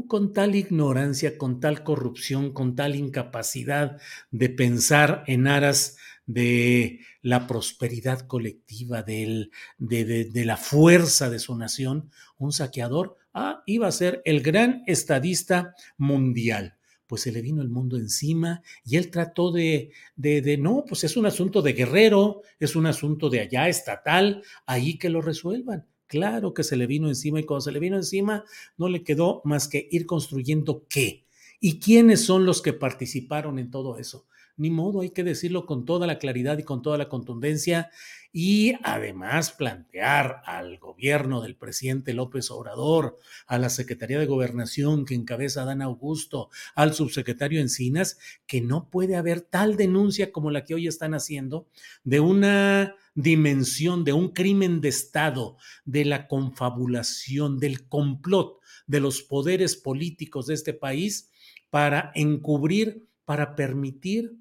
Con 0.08 0.34
tal 0.34 0.56
ignorancia, 0.56 1.38
con 1.38 1.60
tal 1.60 1.84
corrupción, 1.84 2.54
con 2.54 2.76
tal 2.76 2.96
incapacidad 2.96 4.02
de 4.32 4.50
pensar 4.50 5.24
en 5.28 5.48
aras 5.48 5.98
de 6.26 7.02
la 7.22 7.48
prosperidad 7.48 8.28
colectiva, 8.28 9.04
de, 9.04 9.50
de, 9.78 10.46
la 10.46 10.58
fuerza 10.58 11.30
de 11.30 11.40
su 11.40 11.56
nación, 11.56 12.10
un 12.38 12.52
saqueador, 12.52 13.16
ah, 13.34 13.62
iba 13.68 13.88
a 13.88 13.92
ser 13.92 14.22
el 14.26 14.42
gran 14.42 14.84
estadista 14.88 15.76
mundial 15.98 16.78
pues 17.08 17.22
se 17.22 17.32
le 17.32 17.42
vino 17.42 17.62
el 17.62 17.70
mundo 17.70 17.98
encima 17.98 18.62
y 18.84 18.98
él 18.98 19.12
trató 19.12 19.52
de, 19.52 19.92
de, 20.16 20.42
de, 20.42 20.58
no, 20.58 20.86
pues 20.88 21.04
es 21.04 21.18
un 21.18 21.26
asunto 21.26 21.62
de 21.62 21.74
guerrero, 21.74 22.42
es 22.60 22.76
un 22.76 22.86
asunto 22.86 23.30
de 23.30 23.42
allá 23.42 23.68
estatal, 23.70 24.44
ahí 24.66 24.98
que 24.98 25.10
lo 25.10 25.22
resuelvan. 25.22 25.86
Claro 26.08 26.54
que 26.54 26.64
se 26.64 26.76
le 26.76 26.88
vino 26.88 27.08
encima 27.08 27.40
y 27.40 27.44
cuando 27.44 27.62
se 27.62 27.72
le 27.72 27.80
vino 27.80 27.96
encima 27.96 28.44
no 28.78 28.90
le 28.90 29.04
quedó 29.04 29.42
más 29.44 29.68
que 29.68 29.88
ir 29.92 30.06
construyendo 30.06 30.86
qué. 30.88 31.26
¿Y 31.60 31.80
quiénes 31.80 32.24
son 32.24 32.46
los 32.46 32.62
que 32.62 32.74
participaron 32.74 33.58
en 33.60 33.72
todo 33.72 33.98
eso? 33.98 34.28
Ni 34.58 34.70
modo, 34.70 35.02
hay 35.02 35.10
que 35.10 35.24
decirlo 35.24 35.66
con 35.66 35.86
toda 35.86 36.08
la 36.08 36.18
claridad 36.18 36.58
y 36.58 36.64
con 36.64 36.82
toda 36.82 36.98
la 36.98 37.10
contundencia 37.10 37.90
y 38.32 38.74
además 38.84 39.52
plantear 39.54 40.42
al 40.46 40.78
gobierno 40.78 41.42
del 41.42 41.56
presidente 41.56 42.14
López 42.14 42.52
Obrador, 42.52 43.18
a 43.48 43.58
la 43.58 43.70
Secretaría 43.70 44.20
de 44.20 44.26
Gobernación 44.26 45.06
que 45.06 45.16
encabeza 45.16 45.64
Dan 45.64 45.82
Augusto, 45.82 46.50
al 46.76 46.94
subsecretario 46.94 47.62
Encinas, 47.62 48.18
que 48.46 48.60
no 48.60 48.90
puede 48.90 49.16
haber 49.16 49.40
tal 49.40 49.78
denuncia 49.78 50.32
como 50.34 50.52
la 50.52 50.66
que 50.66 50.74
hoy 50.74 50.88
están 50.88 51.14
haciendo 51.14 51.68
de 52.04 52.20
una 52.20 52.96
dimensión, 53.14 54.04
de 54.04 54.12
un 54.12 54.30
crimen 54.30 54.82
de 54.82 54.90
Estado, 54.90 55.58
de 55.86 56.04
la 56.04 56.28
confabulación, 56.28 57.60
del 57.60 57.88
complot 57.88 58.60
de 58.88 59.00
los 59.00 59.22
poderes 59.22 59.76
políticos 59.76 60.48
de 60.48 60.54
este 60.54 60.74
país 60.74 61.32
para 61.70 62.12
encubrir, 62.16 63.08
para 63.26 63.56
permitir, 63.56 64.36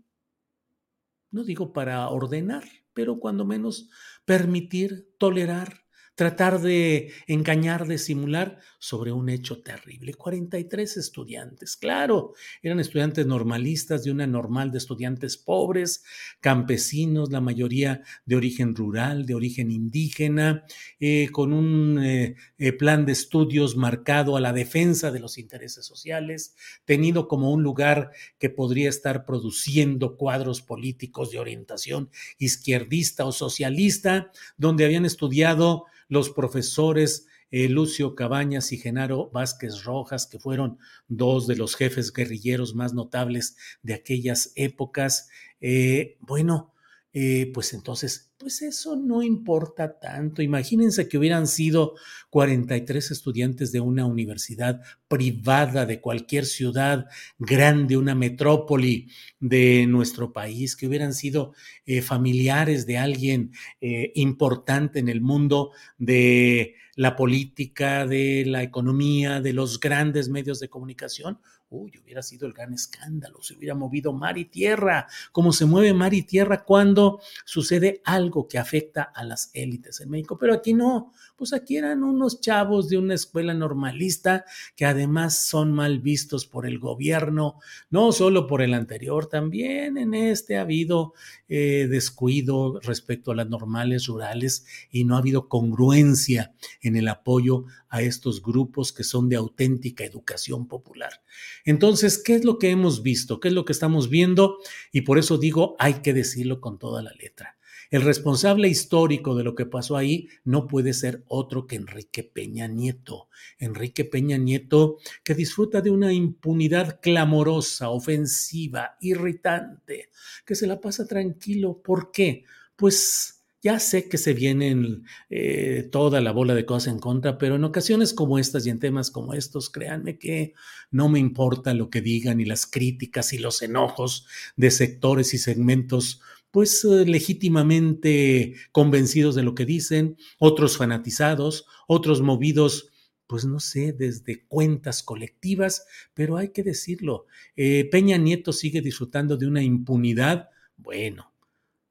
no 1.34 1.44
digo 1.44 1.72
para 1.72 2.08
ordenar, 2.08 2.64
pero 2.94 3.18
cuando 3.18 3.44
menos 3.44 3.90
permitir, 4.24 5.12
tolerar, 5.18 5.83
tratar 6.14 6.60
de 6.60 7.12
engañar, 7.26 7.86
de 7.86 7.98
simular 7.98 8.58
sobre 8.78 9.10
un 9.10 9.28
hecho 9.28 9.62
terrible. 9.62 10.14
43 10.14 10.96
estudiantes, 10.96 11.76
claro, 11.76 12.34
eran 12.62 12.78
estudiantes 12.78 13.26
normalistas 13.26 14.04
de 14.04 14.10
una 14.10 14.26
normal 14.26 14.70
de 14.70 14.78
estudiantes 14.78 15.36
pobres, 15.36 16.04
campesinos, 16.40 17.30
la 17.32 17.40
mayoría 17.40 18.02
de 18.26 18.36
origen 18.36 18.76
rural, 18.76 19.26
de 19.26 19.34
origen 19.34 19.70
indígena, 19.70 20.64
eh, 21.00 21.30
con 21.32 21.52
un 21.52 22.02
eh, 22.04 22.36
eh, 22.58 22.72
plan 22.72 23.06
de 23.06 23.12
estudios 23.12 23.76
marcado 23.76 24.36
a 24.36 24.40
la 24.40 24.52
defensa 24.52 25.10
de 25.10 25.20
los 25.20 25.36
intereses 25.38 25.84
sociales, 25.84 26.54
tenido 26.84 27.26
como 27.26 27.50
un 27.50 27.62
lugar 27.62 28.12
que 28.38 28.50
podría 28.50 28.88
estar 28.88 29.24
produciendo 29.24 30.16
cuadros 30.16 30.62
políticos 30.62 31.30
de 31.32 31.38
orientación 31.38 32.10
izquierdista 32.38 33.24
o 33.24 33.32
socialista, 33.32 34.30
donde 34.56 34.84
habían 34.84 35.04
estudiado 35.04 35.86
los 36.08 36.30
profesores 36.30 37.26
eh, 37.56 37.68
Lucio 37.68 38.16
Cabañas 38.16 38.72
y 38.72 38.78
Genaro 38.78 39.30
Vázquez 39.30 39.84
Rojas, 39.84 40.26
que 40.26 40.40
fueron 40.40 40.78
dos 41.06 41.46
de 41.46 41.54
los 41.54 41.76
jefes 41.76 42.12
guerrilleros 42.12 42.74
más 42.74 42.94
notables 42.94 43.56
de 43.82 43.94
aquellas 43.94 44.52
épocas. 44.56 45.28
Eh, 45.60 46.16
bueno, 46.20 46.73
eh, 47.16 47.52
pues 47.54 47.72
entonces, 47.74 48.32
pues 48.38 48.60
eso 48.62 48.96
no 48.96 49.22
importa 49.22 50.00
tanto. 50.00 50.42
Imagínense 50.42 51.08
que 51.08 51.16
hubieran 51.16 51.46
sido 51.46 51.94
43 52.30 53.12
estudiantes 53.12 53.70
de 53.70 53.78
una 53.78 54.04
universidad 54.04 54.82
privada 55.06 55.86
de 55.86 56.00
cualquier 56.00 56.44
ciudad 56.44 57.06
grande, 57.38 57.96
una 57.96 58.16
metrópoli 58.16 59.12
de 59.38 59.86
nuestro 59.86 60.32
país, 60.32 60.74
que 60.74 60.88
hubieran 60.88 61.14
sido 61.14 61.54
eh, 61.86 62.02
familiares 62.02 62.84
de 62.84 62.98
alguien 62.98 63.52
eh, 63.80 64.10
importante 64.16 64.98
en 64.98 65.08
el 65.08 65.20
mundo 65.20 65.70
de 65.96 66.74
la 66.96 67.14
política, 67.14 68.06
de 68.08 68.42
la 68.44 68.64
economía, 68.64 69.40
de 69.40 69.52
los 69.52 69.78
grandes 69.78 70.28
medios 70.28 70.58
de 70.58 70.68
comunicación, 70.68 71.38
uy, 71.74 71.92
hubiera 72.02 72.22
sido 72.22 72.46
el 72.46 72.52
gran 72.52 72.72
escándalo, 72.72 73.42
se 73.42 73.54
hubiera 73.54 73.74
movido 73.74 74.12
mar 74.12 74.38
y 74.38 74.44
tierra, 74.44 75.06
como 75.32 75.52
se 75.52 75.66
mueve 75.66 75.92
mar 75.92 76.14
y 76.14 76.22
tierra 76.22 76.64
cuando 76.64 77.20
sucede 77.44 78.00
algo 78.04 78.48
que 78.48 78.58
afecta 78.58 79.02
a 79.02 79.24
las 79.24 79.50
élites 79.54 80.00
en 80.00 80.10
México. 80.10 80.38
Pero 80.38 80.54
aquí 80.54 80.74
no, 80.74 81.12
pues 81.36 81.52
aquí 81.52 81.76
eran 81.76 82.04
unos 82.04 82.40
chavos 82.40 82.88
de 82.88 82.98
una 82.98 83.14
escuela 83.14 83.54
normalista 83.54 84.44
que 84.76 84.86
además 84.86 85.46
son 85.46 85.72
mal 85.72 86.00
vistos 86.00 86.46
por 86.46 86.66
el 86.66 86.78
gobierno, 86.78 87.58
no 87.90 88.12
solo 88.12 88.46
por 88.46 88.62
el 88.62 88.74
anterior, 88.74 89.26
también 89.26 89.98
en 89.98 90.14
este 90.14 90.56
ha 90.56 90.62
habido 90.62 91.14
eh, 91.48 91.86
descuido 91.90 92.80
respecto 92.80 93.32
a 93.32 93.34
las 93.34 93.48
normales 93.48 94.06
rurales 94.06 94.66
y 94.90 95.04
no 95.04 95.16
ha 95.16 95.18
habido 95.18 95.48
congruencia 95.48 96.54
en 96.80 96.96
el 96.96 97.08
apoyo 97.08 97.64
a 97.94 98.02
estos 98.02 98.42
grupos 98.42 98.92
que 98.92 99.04
son 99.04 99.28
de 99.28 99.36
auténtica 99.36 100.04
educación 100.04 100.66
popular. 100.66 101.22
Entonces, 101.64 102.20
¿qué 102.20 102.34
es 102.34 102.44
lo 102.44 102.58
que 102.58 102.70
hemos 102.70 103.04
visto? 103.04 103.38
¿Qué 103.38 103.46
es 103.46 103.54
lo 103.54 103.64
que 103.64 103.72
estamos 103.72 104.10
viendo? 104.10 104.58
Y 104.90 105.02
por 105.02 105.16
eso 105.16 105.38
digo, 105.38 105.76
hay 105.78 106.02
que 106.02 106.12
decirlo 106.12 106.60
con 106.60 106.80
toda 106.80 107.02
la 107.02 107.12
letra. 107.12 107.56
El 107.92 108.02
responsable 108.02 108.66
histórico 108.66 109.36
de 109.36 109.44
lo 109.44 109.54
que 109.54 109.64
pasó 109.64 109.96
ahí 109.96 110.28
no 110.42 110.66
puede 110.66 110.92
ser 110.92 111.22
otro 111.28 111.68
que 111.68 111.76
Enrique 111.76 112.24
Peña 112.24 112.66
Nieto. 112.66 113.28
Enrique 113.60 114.04
Peña 114.04 114.38
Nieto 114.38 114.96
que 115.22 115.36
disfruta 115.36 115.80
de 115.80 115.92
una 115.92 116.12
impunidad 116.12 116.98
clamorosa, 117.00 117.90
ofensiva, 117.90 118.96
irritante, 119.00 120.10
que 120.44 120.56
se 120.56 120.66
la 120.66 120.80
pasa 120.80 121.06
tranquilo. 121.06 121.80
¿Por 121.80 122.10
qué? 122.10 122.42
Pues 122.74 123.33
ya 123.64 123.80
sé 123.80 124.10
que 124.10 124.18
se 124.18 124.34
vienen 124.34 125.04
eh, 125.30 125.88
toda 125.90 126.20
la 126.20 126.32
bola 126.32 126.54
de 126.54 126.66
cosas 126.66 126.92
en 126.92 126.98
contra, 127.00 127.38
pero 127.38 127.56
en 127.56 127.64
ocasiones 127.64 128.12
como 128.12 128.38
estas 128.38 128.66
y 128.66 128.70
en 128.70 128.78
temas 128.78 129.10
como 129.10 129.32
estos, 129.32 129.70
créanme 129.70 130.18
que 130.18 130.52
no 130.90 131.08
me 131.08 131.18
importa 131.18 131.72
lo 131.72 131.88
que 131.88 132.02
digan 132.02 132.40
y 132.40 132.44
las 132.44 132.66
críticas 132.66 133.32
y 133.32 133.38
los 133.38 133.62
enojos 133.62 134.26
de 134.56 134.70
sectores 134.70 135.32
y 135.32 135.38
segmentos 135.38 136.20
pues 136.50 136.84
eh, 136.84 137.06
legítimamente 137.06 138.54
convencidos 138.70 139.34
de 139.34 139.42
lo 139.42 139.54
que 139.54 139.64
dicen, 139.64 140.18
otros 140.38 140.76
fanatizados, 140.76 141.66
otros 141.88 142.20
movidos 142.20 142.90
pues 143.26 143.46
no 143.46 143.60
sé, 143.60 143.94
desde 143.94 144.44
cuentas 144.44 145.02
colectivas, 145.02 145.86
pero 146.12 146.36
hay 146.36 146.50
que 146.50 146.62
decirlo, 146.62 147.24
eh, 147.56 147.88
Peña 147.90 148.18
Nieto 148.18 148.52
sigue 148.52 148.82
disfrutando 148.82 149.38
de 149.38 149.46
una 149.46 149.62
impunidad, 149.62 150.50
bueno, 150.76 151.32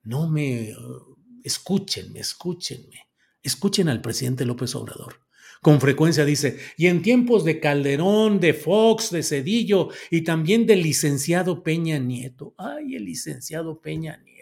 no 0.04 0.30
me 0.30 0.76
escúchenme, 1.44 2.20
escúchenme, 2.20 3.08
escuchen 3.42 3.90
al 3.90 4.02
presidente 4.02 4.46
López 4.46 4.76
Obrador. 4.76 5.24
Con 5.62 5.80
frecuencia 5.80 6.26
dice, 6.26 6.58
y 6.76 6.88
en 6.88 7.02
tiempos 7.02 7.46
de 7.46 7.62
Calderón, 7.62 8.42
de 8.42 8.54
Fox, 8.54 9.12
de 9.12 9.24
Cedillo 9.24 9.90
y 10.12 10.22
también 10.22 10.66
del 10.66 10.84
licenciado 10.84 11.64
Peña 11.64 12.00
Nieto. 12.00 12.54
Ay, 12.58 12.96
el 12.96 13.06
licenciado 13.06 13.80
Peña 13.80 14.18
Nieto. 14.18 14.33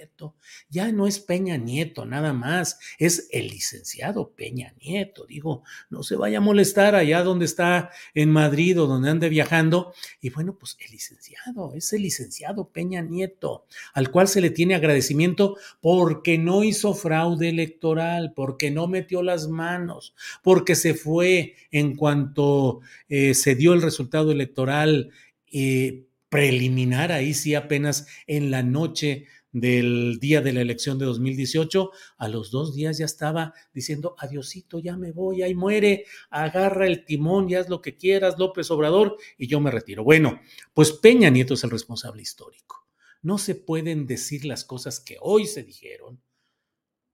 Ya 0.69 0.91
no 0.91 1.07
es 1.07 1.19
Peña 1.19 1.57
Nieto, 1.57 2.05
nada 2.05 2.33
más. 2.33 2.79
Es 2.97 3.27
el 3.31 3.47
licenciado 3.47 4.31
Peña 4.31 4.73
Nieto. 4.79 5.25
Digo, 5.25 5.63
no 5.89 6.03
se 6.03 6.15
vaya 6.15 6.39
a 6.39 6.41
molestar 6.41 6.95
allá 6.95 7.23
donde 7.23 7.45
está 7.45 7.91
en 8.13 8.31
Madrid 8.31 8.79
o 8.81 8.87
donde 8.87 9.09
ande 9.09 9.29
viajando. 9.29 9.93
Y 10.21 10.29
bueno, 10.29 10.57
pues 10.57 10.77
el 10.79 10.91
licenciado, 10.91 11.73
es 11.75 11.91
el 11.93 12.03
licenciado 12.03 12.69
Peña 12.69 13.01
Nieto, 13.01 13.65
al 13.93 14.11
cual 14.11 14.27
se 14.27 14.41
le 14.41 14.49
tiene 14.49 14.75
agradecimiento 14.75 15.57
porque 15.81 16.37
no 16.37 16.63
hizo 16.63 16.93
fraude 16.93 17.49
electoral, 17.49 18.33
porque 18.35 18.71
no 18.71 18.87
metió 18.87 19.23
las 19.23 19.47
manos, 19.47 20.15
porque 20.43 20.75
se 20.75 20.93
fue 20.93 21.55
en 21.71 21.95
cuanto 21.95 22.81
eh, 23.09 23.33
se 23.33 23.55
dio 23.55 23.73
el 23.73 23.81
resultado 23.81 24.31
electoral 24.31 25.11
eh, 25.51 26.05
preliminar, 26.29 27.11
ahí 27.11 27.33
sí 27.33 27.55
apenas 27.55 28.07
en 28.25 28.51
la 28.51 28.63
noche 28.63 29.25
del 29.51 30.19
día 30.19 30.41
de 30.41 30.53
la 30.53 30.61
elección 30.61 30.97
de 30.97 31.05
2018, 31.05 31.91
a 32.17 32.27
los 32.27 32.51
dos 32.51 32.73
días 32.73 32.97
ya 32.97 33.05
estaba 33.05 33.53
diciendo, 33.73 34.15
adiosito, 34.17 34.79
ya 34.79 34.97
me 34.97 35.11
voy, 35.11 35.41
ahí 35.41 35.55
muere, 35.55 36.05
agarra 36.29 36.87
el 36.87 37.05
timón 37.05 37.49
y 37.49 37.55
haz 37.55 37.69
lo 37.69 37.81
que 37.81 37.97
quieras, 37.97 38.35
López 38.37 38.71
Obrador, 38.71 39.17
y 39.37 39.47
yo 39.47 39.59
me 39.59 39.71
retiro. 39.71 40.03
Bueno, 40.03 40.39
pues 40.73 40.91
Peña 40.91 41.29
Nieto 41.29 41.53
es 41.53 41.63
el 41.63 41.71
responsable 41.71 42.21
histórico. 42.21 42.87
No 43.21 43.37
se 43.37 43.55
pueden 43.55 44.07
decir 44.07 44.45
las 44.45 44.65
cosas 44.65 44.99
que 44.99 45.17
hoy 45.21 45.45
se 45.45 45.63
dijeron. 45.63 46.21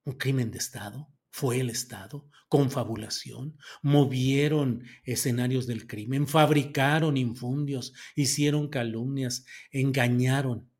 Un 0.06 0.14
crimen 0.14 0.52
de 0.52 0.58
Estado, 0.58 1.10
fue 1.30 1.60
el 1.60 1.70
Estado, 1.70 2.30
confabulación, 2.50 3.58
movieron 3.82 4.84
escenarios 5.04 5.68
del 5.68 5.86
crimen, 5.86 6.28
fabricaron 6.28 7.18
infundios, 7.18 7.94
hicieron 8.16 8.70
calumnias, 8.70 9.46
engañaron. 9.72 10.72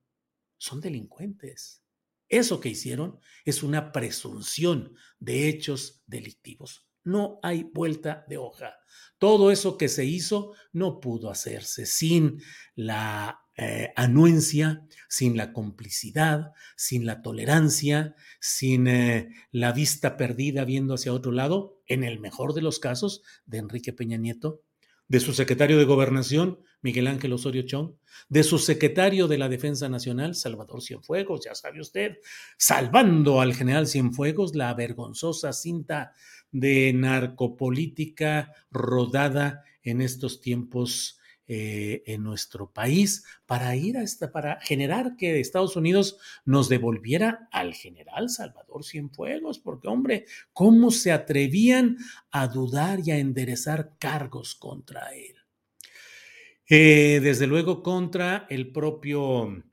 Son 0.58 0.82
delincuentes. 0.82 1.84
Eso 2.30 2.60
que 2.60 2.70
hicieron 2.70 3.20
es 3.46 3.64
una 3.64 3.92
presunción 3.92 4.96
de 5.20 5.48
hechos 5.48 6.04
delictivos. 6.08 6.86
No 7.04 7.40
hay 7.42 7.64
vuelta 7.64 8.26
de 8.28 8.38
hoja. 8.38 8.74
Todo 9.18 9.50
eso 9.50 9.78
que 9.78 9.88
se 9.88 10.04
hizo 10.04 10.54
no 10.74 11.00
pudo 11.00 11.32
hacerse 11.32 11.86
sin 11.86 12.42
la 12.76 13.40
eh, 13.56 13.94
anuencia, 13.96 14.86
sin 15.08 15.38
la 15.38 15.54
complicidad, 15.54 16.52
sin 16.76 17.06
la 17.06 17.22
tolerancia, 17.22 18.16
sin 18.42 18.88
eh, 18.88 19.30
la 19.52 19.72
vista 19.72 20.18
perdida 20.18 20.66
viendo 20.66 20.94
hacia 20.94 21.14
otro 21.14 21.32
lado, 21.32 21.82
en 21.88 22.04
el 22.04 22.20
mejor 22.20 22.54
de 22.54 22.62
los 22.62 22.78
casos, 22.78 23.24
de 23.46 23.60
Enrique 23.60 23.94
Peña 23.94 24.18
Nieto, 24.18 24.62
de 25.08 25.20
su 25.20 25.34
secretario 25.34 25.78
de 25.78 25.86
Gobernación, 25.86 26.60
Miguel 26.82 27.08
Ángel 27.08 27.34
Osorio 27.34 27.64
Chong, 27.64 27.94
de 28.30 28.44
su 28.44 28.60
secretario 28.60 29.28
de 29.28 29.38
la 29.38 29.50
Defensa 29.50 29.90
Nacional, 29.90 30.36
Salvador 30.36 30.82
Cienfuegos, 30.82 31.46
ya 31.46 31.56
sabe 31.56 31.82
usted, 31.82 32.18
salvando 32.58 33.42
al 33.42 33.54
general 33.54 33.88
Cienfuegos 33.88 34.56
la 34.56 34.74
vergonzosa 34.74 35.54
cinta 35.54 36.14
de 36.52 36.94
narcopolítica 36.94 38.52
rodada 38.72 39.64
en 39.82 40.02
estos 40.02 40.42
tiempos 40.42 41.20
eh, 41.50 42.04
en 42.08 42.24
nuestro 42.24 42.70
país 42.74 43.24
para 43.46 43.74
ir 43.78 43.98
a 43.98 44.04
esta, 44.04 44.34
para 44.34 44.60
generar 44.60 45.16
que 45.16 45.40
Estados 45.40 45.78
Unidos 45.78 46.18
nos 46.44 46.68
devolviera 46.68 47.48
al 47.54 47.74
general 47.74 48.30
Salvador 48.30 48.84
Cienfuegos, 48.84 49.58
porque 49.58 49.88
hombre, 49.88 50.26
¿cómo 50.52 50.92
se 50.92 51.14
atrevían 51.14 51.98
a 52.32 52.48
dudar 52.48 53.00
y 53.02 53.12
a 53.12 53.18
enderezar 53.18 53.94
cargos 53.98 54.56
contra 54.56 55.16
él? 55.16 55.36
Eh, 56.70 57.22
desde 57.24 57.48
luego 57.48 57.82
contra 57.82 58.46
el 58.50 58.74
propio, 58.74 59.64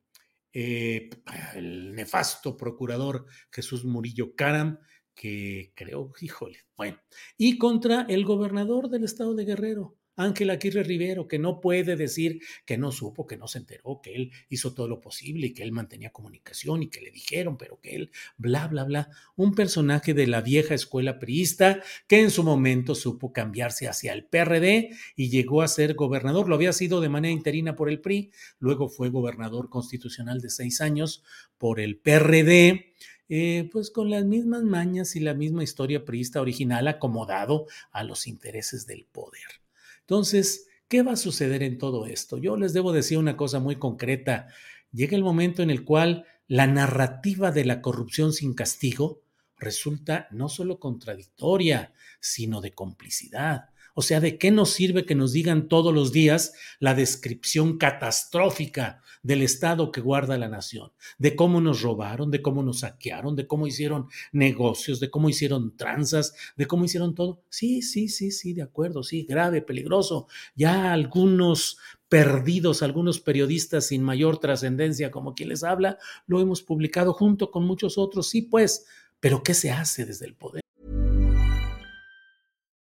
eh, 0.52 1.10
el 1.56 1.92
nefasto 1.92 2.56
procurador 2.56 3.26
Jesús 3.50 3.84
Murillo 3.84 4.36
Caram, 4.36 4.78
que 5.12 5.72
creo, 5.74 6.12
híjole, 6.20 6.58
bueno, 6.76 7.00
y 7.36 7.58
contra 7.58 8.02
el 8.08 8.24
gobernador 8.24 8.88
del 8.90 9.02
estado 9.02 9.34
de 9.34 9.44
Guerrero, 9.44 9.96
Ángel 10.16 10.50
Aguirre 10.50 10.82
Rivero, 10.82 11.26
que 11.26 11.38
no 11.38 11.60
puede 11.60 11.96
decir 11.96 12.40
que 12.64 12.78
no 12.78 12.92
supo, 12.92 13.26
que 13.26 13.36
no 13.36 13.48
se 13.48 13.58
enteró, 13.58 14.00
que 14.02 14.14
él 14.14 14.32
hizo 14.48 14.74
todo 14.74 14.88
lo 14.88 15.00
posible 15.00 15.48
y 15.48 15.54
que 15.54 15.62
él 15.62 15.72
mantenía 15.72 16.10
comunicación 16.10 16.82
y 16.82 16.88
que 16.88 17.00
le 17.00 17.10
dijeron, 17.10 17.56
pero 17.56 17.80
que 17.80 17.96
él, 17.96 18.10
bla, 18.36 18.68
bla, 18.68 18.84
bla. 18.84 19.10
Un 19.36 19.54
personaje 19.54 20.14
de 20.14 20.26
la 20.26 20.40
vieja 20.40 20.74
escuela 20.74 21.18
priista 21.18 21.82
que 22.06 22.20
en 22.20 22.30
su 22.30 22.44
momento 22.44 22.94
supo 22.94 23.32
cambiarse 23.32 23.88
hacia 23.88 24.12
el 24.12 24.24
PRD 24.24 24.90
y 25.16 25.30
llegó 25.30 25.62
a 25.62 25.68
ser 25.68 25.94
gobernador. 25.94 26.48
Lo 26.48 26.54
había 26.54 26.72
sido 26.72 27.00
de 27.00 27.08
manera 27.08 27.32
interina 27.32 27.74
por 27.74 27.88
el 27.88 28.00
PRI, 28.00 28.30
luego 28.58 28.88
fue 28.88 29.10
gobernador 29.10 29.68
constitucional 29.68 30.40
de 30.40 30.50
seis 30.50 30.80
años 30.80 31.24
por 31.58 31.80
el 31.80 31.98
PRD. 31.98 32.94
Eh, 33.30 33.70
pues 33.72 33.90
con 33.90 34.10
las 34.10 34.26
mismas 34.26 34.64
mañas 34.64 35.16
y 35.16 35.20
la 35.20 35.32
misma 35.32 35.64
historia 35.64 36.04
priista 36.04 36.42
original 36.42 36.86
acomodado 36.88 37.66
a 37.90 38.04
los 38.04 38.26
intereses 38.26 38.86
del 38.86 39.06
poder. 39.06 39.63
Entonces, 40.06 40.66
¿qué 40.88 41.02
va 41.02 41.12
a 41.12 41.16
suceder 41.16 41.62
en 41.62 41.78
todo 41.78 42.06
esto? 42.06 42.38
Yo 42.38 42.56
les 42.56 42.72
debo 42.72 42.92
decir 42.92 43.18
una 43.18 43.36
cosa 43.36 43.58
muy 43.58 43.76
concreta. 43.76 44.48
Llega 44.92 45.16
el 45.16 45.24
momento 45.24 45.62
en 45.62 45.70
el 45.70 45.84
cual 45.84 46.26
la 46.46 46.66
narrativa 46.66 47.50
de 47.50 47.64
la 47.64 47.80
corrupción 47.80 48.32
sin 48.32 48.54
castigo 48.54 49.22
resulta 49.56 50.28
no 50.30 50.48
solo 50.48 50.78
contradictoria, 50.78 51.94
sino 52.20 52.60
de 52.60 52.74
complicidad. 52.74 53.70
O 53.94 54.02
sea, 54.02 54.20
¿de 54.20 54.38
qué 54.38 54.50
nos 54.50 54.70
sirve 54.70 55.06
que 55.06 55.14
nos 55.14 55.32
digan 55.32 55.68
todos 55.68 55.94
los 55.94 56.10
días 56.10 56.52
la 56.80 56.94
descripción 56.94 57.78
catastrófica 57.78 59.00
del 59.22 59.42
estado 59.42 59.92
que 59.92 60.00
guarda 60.00 60.36
la 60.36 60.48
nación? 60.48 60.90
De 61.16 61.36
cómo 61.36 61.60
nos 61.60 61.80
robaron, 61.80 62.32
de 62.32 62.42
cómo 62.42 62.64
nos 62.64 62.80
saquearon, 62.80 63.36
de 63.36 63.46
cómo 63.46 63.68
hicieron 63.68 64.08
negocios, 64.32 64.98
de 64.98 65.10
cómo 65.10 65.28
hicieron 65.28 65.76
tranzas, 65.76 66.34
de 66.56 66.66
cómo 66.66 66.84
hicieron 66.84 67.14
todo. 67.14 67.44
Sí, 67.48 67.82
sí, 67.82 68.08
sí, 68.08 68.32
sí, 68.32 68.52
de 68.52 68.62
acuerdo, 68.62 69.04
sí, 69.04 69.24
grave, 69.24 69.62
peligroso. 69.62 70.26
Ya 70.56 70.92
algunos 70.92 71.78
perdidos, 72.08 72.82
algunos 72.82 73.20
periodistas 73.20 73.86
sin 73.86 74.02
mayor 74.02 74.38
trascendencia 74.38 75.12
como 75.12 75.34
quien 75.34 75.50
les 75.50 75.62
habla, 75.62 75.98
lo 76.26 76.40
hemos 76.40 76.62
publicado 76.62 77.12
junto 77.12 77.50
con 77.52 77.64
muchos 77.64 77.96
otros, 77.96 78.28
sí, 78.28 78.42
pues, 78.42 78.86
pero 79.20 79.42
¿qué 79.42 79.54
se 79.54 79.70
hace 79.70 80.04
desde 80.04 80.26
el 80.26 80.34
poder? 80.34 80.63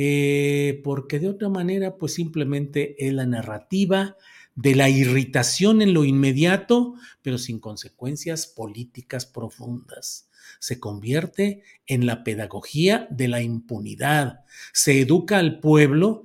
Eh, 0.00 0.80
porque 0.84 1.18
de 1.18 1.28
otra 1.28 1.48
manera, 1.48 1.96
pues 1.96 2.14
simplemente 2.14 2.94
es 3.04 3.12
la 3.12 3.26
narrativa 3.26 4.16
de 4.54 4.76
la 4.76 4.88
irritación 4.88 5.82
en 5.82 5.92
lo 5.92 6.04
inmediato, 6.04 6.94
pero 7.20 7.36
sin 7.36 7.58
consecuencias 7.58 8.46
políticas 8.46 9.26
profundas. 9.26 10.30
Se 10.60 10.78
convierte 10.78 11.64
en 11.88 12.06
la 12.06 12.22
pedagogía 12.22 13.08
de 13.10 13.26
la 13.26 13.42
impunidad. 13.42 14.44
Se 14.72 15.00
educa 15.00 15.38
al 15.38 15.58
pueblo 15.58 16.22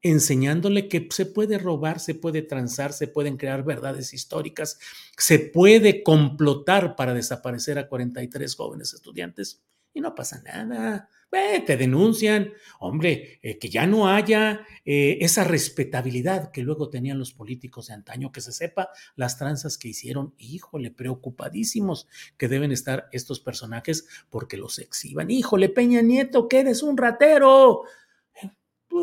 enseñándole 0.00 0.86
que 0.86 1.08
se 1.10 1.26
puede 1.26 1.58
robar, 1.58 1.98
se 1.98 2.14
puede 2.14 2.42
transar, 2.42 2.92
se 2.92 3.08
pueden 3.08 3.36
crear 3.36 3.64
verdades 3.64 4.14
históricas, 4.14 4.78
se 5.16 5.40
puede 5.40 6.04
complotar 6.04 6.94
para 6.94 7.14
desaparecer 7.14 7.80
a 7.80 7.88
43 7.88 8.54
jóvenes 8.54 8.94
estudiantes 8.94 9.60
y 9.92 10.00
no 10.00 10.14
pasa 10.14 10.40
nada 10.42 11.08
te 11.30 11.76
denuncian, 11.76 12.52
hombre, 12.80 13.38
eh, 13.42 13.58
que 13.58 13.68
ya 13.68 13.86
no 13.86 14.08
haya 14.08 14.66
eh, 14.84 15.18
esa 15.20 15.44
respetabilidad 15.44 16.50
que 16.50 16.62
luego 16.62 16.88
tenían 16.88 17.18
los 17.18 17.32
políticos 17.32 17.88
de 17.88 17.94
antaño, 17.94 18.32
que 18.32 18.40
se 18.40 18.52
sepa 18.52 18.90
las 19.16 19.38
tranzas 19.38 19.76
que 19.76 19.88
hicieron, 19.88 20.34
híjole, 20.38 20.90
preocupadísimos 20.90 22.08
que 22.36 22.48
deben 22.48 22.72
estar 22.72 23.08
estos 23.12 23.40
personajes 23.40 24.06
porque 24.30 24.56
los 24.56 24.78
exhiban, 24.78 25.30
híjole, 25.30 25.68
Peña 25.68 26.00
Nieto, 26.00 26.48
que 26.48 26.60
eres 26.60 26.82
un 26.82 26.96
ratero, 26.96 27.82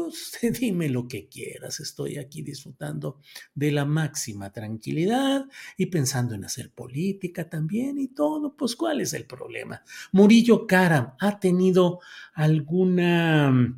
dime 0.60 0.90
lo 0.90 1.08
que 1.08 1.28
quieras, 1.28 1.80
estoy 1.80 2.18
aquí 2.18 2.42
disfrutando 2.42 3.20
de 3.54 3.72
la 3.72 3.86
máxima 3.86 4.52
tranquilidad 4.52 5.46
y 5.78 5.88
pensando 5.88 6.36
en 6.36 6.46
hacer 6.46 6.72
política 6.72 7.50
también 7.50 8.00
y 8.00 8.10
todo, 8.10 8.56
pues 8.56 8.76
¿cuál 8.76 9.02
es 9.02 9.14
el 9.14 9.26
problema? 9.26 9.84
Murillo 10.12 10.68
Cara 10.68 11.16
ha 11.20 11.40
tenido 11.40 12.00
alguna... 12.34 13.76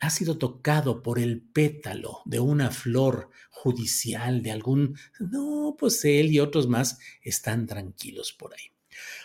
ha 0.00 0.10
sido 0.10 0.38
tocado 0.38 1.02
por 1.02 1.18
el 1.18 1.40
pétalo 1.40 2.22
de 2.24 2.40
una 2.40 2.70
flor 2.70 3.30
judicial 3.50 4.42
de 4.42 4.50
algún... 4.50 4.96
No, 5.20 5.76
pues 5.78 6.04
él 6.04 6.32
y 6.32 6.40
otros 6.40 6.68
más 6.68 6.98
están 7.22 7.66
tranquilos 7.66 8.32
por 8.32 8.54
ahí. 8.54 8.71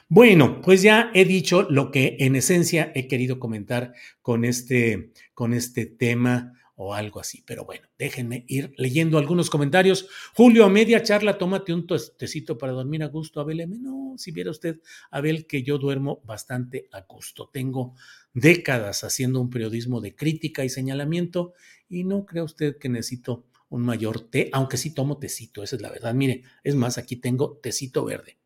Bueno, 0.09 0.61
pues 0.61 0.81
ya 0.81 1.11
he 1.13 1.25
dicho 1.25 1.63
lo 1.69 1.91
que 1.91 2.17
en 2.19 2.35
esencia 2.35 2.91
he 2.95 3.07
querido 3.07 3.39
comentar 3.39 3.93
con 4.21 4.45
este, 4.45 5.11
con 5.33 5.53
este 5.53 5.85
tema 5.85 6.53
o 6.79 6.93
algo 6.93 7.19
así. 7.19 7.43
Pero 7.45 7.65
bueno, 7.65 7.87
déjenme 7.97 8.45
ir 8.47 8.71
leyendo 8.77 9.17
algunos 9.17 9.49
comentarios. 9.49 10.07
Julio, 10.35 10.63
a 10.63 10.69
media 10.69 11.01
charla, 11.01 11.37
tómate 11.37 11.73
un 11.73 11.87
tecito 12.17 12.57
para 12.57 12.71
dormir 12.71 13.03
a 13.03 13.07
gusto, 13.07 13.41
Abel 13.41 13.61
M. 13.61 13.77
No, 13.79 14.13
si 14.17 14.31
viera 14.31 14.51
usted, 14.51 14.79
Abel, 15.09 15.47
que 15.47 15.63
yo 15.63 15.79
duermo 15.79 16.21
bastante 16.23 16.87
a 16.91 17.01
gusto. 17.01 17.49
Tengo 17.51 17.95
décadas 18.33 19.03
haciendo 19.03 19.41
un 19.41 19.49
periodismo 19.49 20.01
de 20.01 20.15
crítica 20.15 20.63
y 20.63 20.69
señalamiento 20.69 21.53
y 21.89 22.03
no 22.03 22.25
cree 22.25 22.43
usted 22.43 22.77
que 22.77 22.89
necesito 22.89 23.45
un 23.69 23.81
mayor 23.81 24.21
té, 24.21 24.49
aunque 24.53 24.77
sí 24.77 24.93
tomo 24.93 25.17
tecito, 25.17 25.63
esa 25.63 25.75
es 25.75 25.81
la 25.81 25.89
verdad. 25.89 26.13
Mire, 26.13 26.43
es 26.63 26.75
más, 26.75 26.97
aquí 26.97 27.17
tengo 27.17 27.57
tecito 27.61 28.05
verde. 28.05 28.37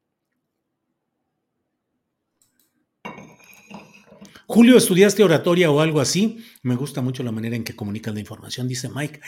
Julio, 4.54 4.76
¿estudiaste 4.76 5.24
oratoria 5.24 5.72
o 5.72 5.80
algo 5.80 6.02
así? 6.02 6.44
Me 6.62 6.76
gusta 6.76 7.00
mucho 7.00 7.24
la 7.24 7.32
manera 7.32 7.56
en 7.56 7.64
que 7.64 7.74
comunicas 7.74 8.14
la 8.14 8.20
información, 8.20 8.68
dice 8.68 8.90
Mike. 8.90 9.22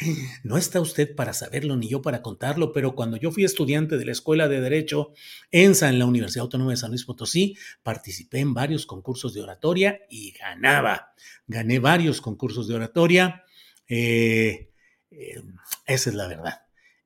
No 0.44 0.58
está 0.58 0.82
usted 0.82 1.16
para 1.16 1.32
saberlo 1.32 1.78
ni 1.78 1.88
yo 1.88 2.02
para 2.02 2.22
contarlo, 2.22 2.74
pero 2.74 2.94
cuando 2.94 3.16
yo 3.16 3.32
fui 3.32 3.46
estudiante 3.46 3.98
de 3.98 4.04
la 4.04 4.12
Escuela 4.12 4.50
de 4.50 4.60
Derecho 4.60 5.14
ENSA 5.50 5.88
en 5.88 6.00
la 6.00 6.08
Universidad 6.08 6.42
Autónoma 6.42 6.72
de 6.72 6.78
San 6.78 6.90
Luis 6.90 7.06
Potosí, 7.06 7.56
participé 7.84 8.40
en 8.40 8.54
varios 8.54 8.86
concursos 8.86 9.34
de 9.34 9.42
oratoria 9.42 10.02
y 10.10 10.34
ganaba. 10.34 11.14
Gané 11.48 11.80
varios 11.80 12.20
concursos 12.20 12.68
de 12.68 12.76
oratoria. 12.76 13.46
Eh, 13.88 14.74
eh, 15.10 15.42
esa 15.86 16.10
es 16.10 16.16
la 16.18 16.28
verdad. 16.28 16.63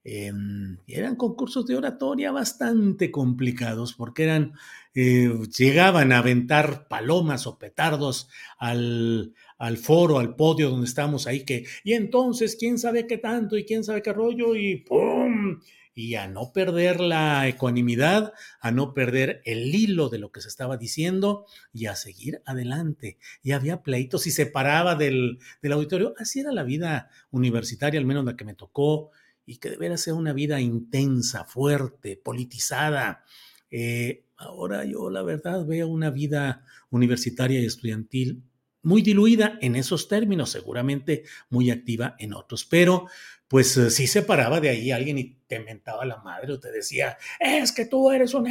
Em, 0.10 0.78
eran 0.88 1.18
concursos 1.18 1.66
de 1.66 1.76
oratoria 1.76 2.32
bastante 2.32 3.12
complicados 3.12 3.94
porque 3.94 4.24
eran, 4.24 4.54
eh, 4.96 5.30
llegaban 5.58 6.14
a 6.14 6.20
aventar 6.20 6.88
palomas 6.88 7.46
o 7.46 7.60
petardos 7.60 8.30
al, 8.58 9.34
al 9.58 9.76
foro, 9.76 10.20
al 10.20 10.38
podio 10.38 10.70
donde 10.70 10.88
estábamos 10.88 11.28
ahí, 11.28 11.44
que, 11.44 11.66
y 11.84 11.92
entonces, 11.92 12.56
quién 12.58 12.80
sabe 12.80 13.06
qué 13.06 13.18
tanto 13.18 13.58
y 13.58 13.66
quién 13.66 13.84
sabe 13.84 14.02
qué 14.02 14.14
rollo, 14.14 14.56
y 14.56 14.78
¡pum! 14.78 15.60
Y 15.94 16.16
a 16.16 16.30
no 16.30 16.54
perder 16.54 17.02
la 17.02 17.46
ecuanimidad, 17.50 18.32
a 18.62 18.72
no 18.72 18.94
perder 18.94 19.42
el 19.44 19.76
hilo 19.76 20.08
de 20.08 20.20
lo 20.20 20.32
que 20.32 20.40
se 20.40 20.48
estaba 20.48 20.78
diciendo 20.78 21.46
y 21.74 21.88
a 21.88 21.98
seguir 21.98 22.42
adelante. 22.46 23.18
Y 23.44 23.52
había 23.52 23.84
pleitos 23.84 24.26
y 24.26 24.32
se 24.32 24.46
paraba 24.46 24.96
del, 24.96 25.40
del 25.62 25.72
auditorio. 25.74 26.14
Así 26.18 26.40
era 26.40 26.54
la 26.54 26.64
vida 26.64 27.10
universitaria, 27.32 28.00
al 28.00 28.06
menos 28.06 28.24
la 28.24 28.38
que 28.38 28.46
me 28.46 28.54
tocó 28.54 29.12
y 29.48 29.58
que 29.58 29.70
debería 29.72 29.98
ser 29.98 30.14
una 30.14 30.34
vida 30.34 30.60
intensa, 30.60 31.46
fuerte, 31.46 32.18
politizada. 32.18 33.24
Eh, 33.72 34.26
ahora 34.36 34.84
yo 34.86 35.10
la 35.10 35.24
verdad 35.24 35.66
veo 35.66 35.88
una 35.88 36.12
vida 36.12 36.66
universitaria 36.92 37.60
y 37.62 37.66
estudiantil 37.66 38.44
muy 38.84 39.02
diluida 39.02 39.58
en 39.62 39.76
esos 39.76 40.08
términos, 40.08 40.50
seguramente 40.50 41.24
muy 41.50 41.72
activa 41.72 42.16
en 42.20 42.34
otros, 42.34 42.66
pero 42.66 43.08
pues 43.48 43.76
eh, 43.78 43.90
sí 43.90 44.06
se 44.06 44.22
paraba 44.22 44.60
de 44.60 44.70
ahí 44.70 44.92
alguien 44.92 45.18
y 45.18 45.38
te 45.48 45.60
mentaba 45.60 46.06
la 46.06 46.18
madre 46.18 46.54
o 46.54 46.60
te 46.60 46.72
decía, 46.72 47.18
es 47.40 47.72
que 47.72 47.86
tú 47.86 48.12
eres 48.12 48.34
un... 48.34 48.48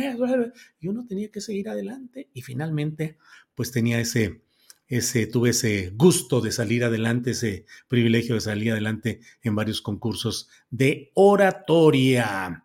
Y 0.81 0.89
uno 0.89 1.07
tenía 1.07 1.31
que 1.31 1.43
seguir 1.43 1.69
adelante 1.69 2.31
y 2.33 2.41
finalmente 2.41 3.19
pues 3.55 3.71
tenía 3.71 4.01
ese, 4.01 4.41
ese, 4.88 5.27
tuve 5.27 5.51
ese 5.51 5.90
gusto 5.94 6.40
de 6.40 6.53
salir 6.53 6.85
adelante, 6.85 7.33
ese 7.33 7.64
privilegio 7.88 8.35
de 8.35 8.40
salir 8.40 8.72
adelante 8.72 9.20
en 9.42 9.55
varios 9.55 9.83
concursos 9.83 10.49
de 10.70 11.11
oratoria. 11.14 12.64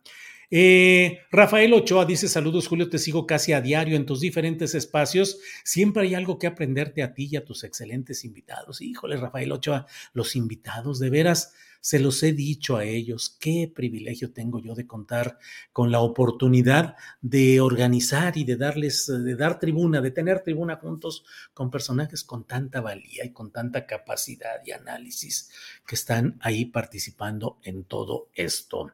Eh, 0.53 1.19
Rafael 1.31 1.73
Ochoa 1.73 2.05
dice: 2.05 2.27
Saludos, 2.27 2.67
Julio, 2.67 2.89
te 2.89 2.99
sigo 2.99 3.25
casi 3.25 3.53
a 3.53 3.62
diario 3.62 3.95
en 3.95 4.05
tus 4.05 4.19
diferentes 4.19 4.75
espacios. 4.75 5.39
Siempre 5.63 6.03
hay 6.03 6.13
algo 6.13 6.38
que 6.38 6.47
aprenderte 6.47 7.03
a 7.03 7.13
ti 7.13 7.29
y 7.31 7.38
a 7.38 7.45
tus 7.45 7.63
excelentes 7.63 8.25
invitados. 8.25 8.81
Híjole, 8.81 9.15
Rafael 9.15 9.51
Ochoa, 9.53 9.88
los 10.13 10.36
invitados, 10.36 10.99
de 10.99 11.10
veras 11.10 11.53
se 11.82 12.00
los 12.00 12.22
he 12.22 12.32
dicho 12.32 12.78
a 12.78 12.86
ellos, 12.86 13.36
qué 13.39 13.70
privilegio 13.74 14.32
tengo 14.32 14.62
yo 14.62 14.76
de 14.76 14.86
contar 14.86 15.39
con 15.74 15.91
la 15.91 16.00
oportunidad 16.00 16.96
de 17.22 17.60
organizar 17.60 18.38
y 18.38 18.44
de 18.44 18.56
darles, 18.56 19.08
de 19.08 19.36
dar 19.36 19.60
tribuna, 19.60 20.00
de 20.00 20.12
tener 20.12 20.41
tribuna 20.41 20.78
juntos 20.78 21.26
con 21.54 21.72
personajes 21.72 22.24
con 22.24 22.46
tanta 22.46 22.82
valía 22.82 23.26
y 23.26 23.32
con 23.32 23.52
tanta 23.52 23.88
capacidad 23.88 24.62
y 24.63 24.72
análisis 24.72 25.50
que 25.86 25.96
están 25.96 26.38
ahí 26.41 26.65
participando 26.65 27.60
en 27.63 27.84
todo 27.84 28.30
esto. 28.36 28.91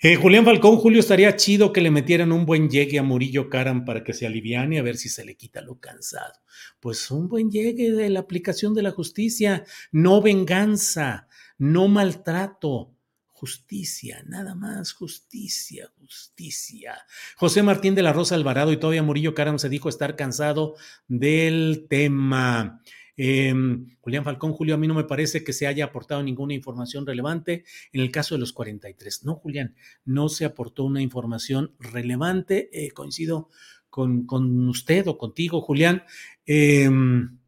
Eh, 0.00 0.16
Julián 0.16 0.44
Falcón, 0.44 0.76
Julio, 0.76 1.00
estaría 1.00 1.34
chido 1.34 1.72
que 1.72 1.80
le 1.80 1.90
metieran 1.90 2.30
un 2.30 2.46
buen 2.46 2.68
llegue 2.68 2.98
a 2.98 3.02
Murillo 3.02 3.48
Caram 3.48 3.84
para 3.84 4.04
que 4.04 4.12
se 4.12 4.26
aliviane 4.26 4.78
a 4.78 4.82
ver 4.82 4.96
si 4.96 5.08
se 5.08 5.24
le 5.24 5.34
quita 5.34 5.62
lo 5.62 5.80
cansado. 5.80 6.34
Pues 6.78 7.10
un 7.10 7.28
buen 7.28 7.50
llegue 7.50 7.90
de 7.90 8.10
la 8.10 8.20
aplicación 8.20 8.74
de 8.74 8.82
la 8.82 8.92
justicia, 8.92 9.64
no 9.90 10.22
venganza 10.22 11.28
no 11.58 11.88
maltrato, 11.88 12.94
justicia, 13.34 14.22
nada 14.26 14.54
más, 14.54 14.92
justicia, 14.92 15.92
justicia. 15.98 16.96
José 17.36 17.62
Martín 17.62 17.94
de 17.94 18.02
la 18.02 18.12
Rosa 18.12 18.36
Alvarado 18.36 18.72
y 18.72 18.78
todavía 18.78 19.02
Murillo 19.02 19.34
Caram 19.34 19.58
se 19.58 19.68
dijo 19.68 19.88
estar 19.88 20.16
cansado 20.16 20.76
del 21.08 21.86
tema. 21.90 22.80
Em, 23.16 23.96
Julián 24.00 24.24
Falcón, 24.24 24.52
Julio, 24.52 24.74
a 24.74 24.78
mí 24.78 24.88
no 24.88 24.94
me 24.94 25.04
parece 25.04 25.44
que 25.44 25.52
se 25.52 25.66
haya 25.66 25.84
aportado 25.84 26.22
ninguna 26.22 26.54
información 26.54 27.06
relevante 27.06 27.64
en 27.92 28.00
el 28.00 28.10
caso 28.10 28.34
de 28.34 28.40
los 28.40 28.52
43. 28.52 29.24
No, 29.24 29.36
Julián, 29.36 29.74
no 30.04 30.28
se 30.28 30.44
aportó 30.44 30.84
una 30.84 31.02
información 31.02 31.74
relevante. 31.78 32.70
Eh, 32.72 32.90
coincido 32.92 33.48
con, 33.90 34.26
con, 34.26 34.68
usted 34.68 35.06
o 35.06 35.18
contigo, 35.18 35.60
Julián. 35.60 36.02
Em, 36.46 37.38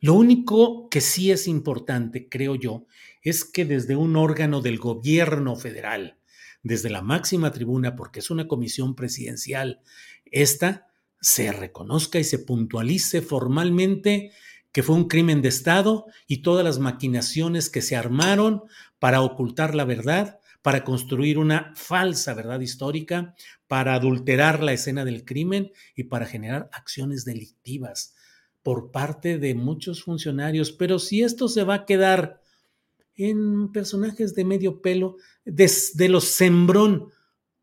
lo 0.00 0.14
único 0.14 0.90
que 0.90 1.00
sí 1.00 1.30
es 1.30 1.48
importante, 1.48 2.28
creo 2.28 2.56
yo, 2.56 2.86
es 3.24 3.44
que 3.44 3.64
desde 3.64 3.96
un 3.96 4.16
órgano 4.16 4.60
del 4.60 4.78
gobierno 4.78 5.56
federal, 5.56 6.18
desde 6.62 6.90
la 6.90 7.02
máxima 7.02 7.50
tribuna, 7.50 7.96
porque 7.96 8.20
es 8.20 8.30
una 8.30 8.46
comisión 8.46 8.94
presidencial, 8.94 9.80
esta 10.26 10.88
se 11.20 11.50
reconozca 11.52 12.18
y 12.18 12.24
se 12.24 12.38
puntualice 12.38 13.22
formalmente 13.22 14.30
que 14.72 14.82
fue 14.82 14.96
un 14.96 15.08
crimen 15.08 15.40
de 15.40 15.48
Estado 15.48 16.06
y 16.26 16.42
todas 16.42 16.64
las 16.64 16.78
maquinaciones 16.78 17.70
que 17.70 17.80
se 17.80 17.96
armaron 17.96 18.64
para 18.98 19.22
ocultar 19.22 19.74
la 19.74 19.84
verdad, 19.84 20.40
para 20.62 20.84
construir 20.84 21.38
una 21.38 21.72
falsa 21.76 22.34
verdad 22.34 22.60
histórica, 22.60 23.34
para 23.68 23.94
adulterar 23.94 24.62
la 24.62 24.72
escena 24.72 25.04
del 25.04 25.24
crimen 25.24 25.70
y 25.94 26.04
para 26.04 26.26
generar 26.26 26.68
acciones 26.72 27.24
delictivas 27.24 28.14
por 28.62 28.90
parte 28.90 29.38
de 29.38 29.54
muchos 29.54 30.02
funcionarios. 30.02 30.72
Pero 30.72 30.98
si 30.98 31.22
esto 31.22 31.48
se 31.48 31.64
va 31.64 31.74
a 31.74 31.84
quedar 31.86 32.40
en 33.16 33.72
personajes 33.72 34.34
de 34.34 34.44
medio 34.44 34.80
pelo, 34.80 35.16
desde 35.44 36.08
los 36.08 36.24
sembrón 36.24 37.10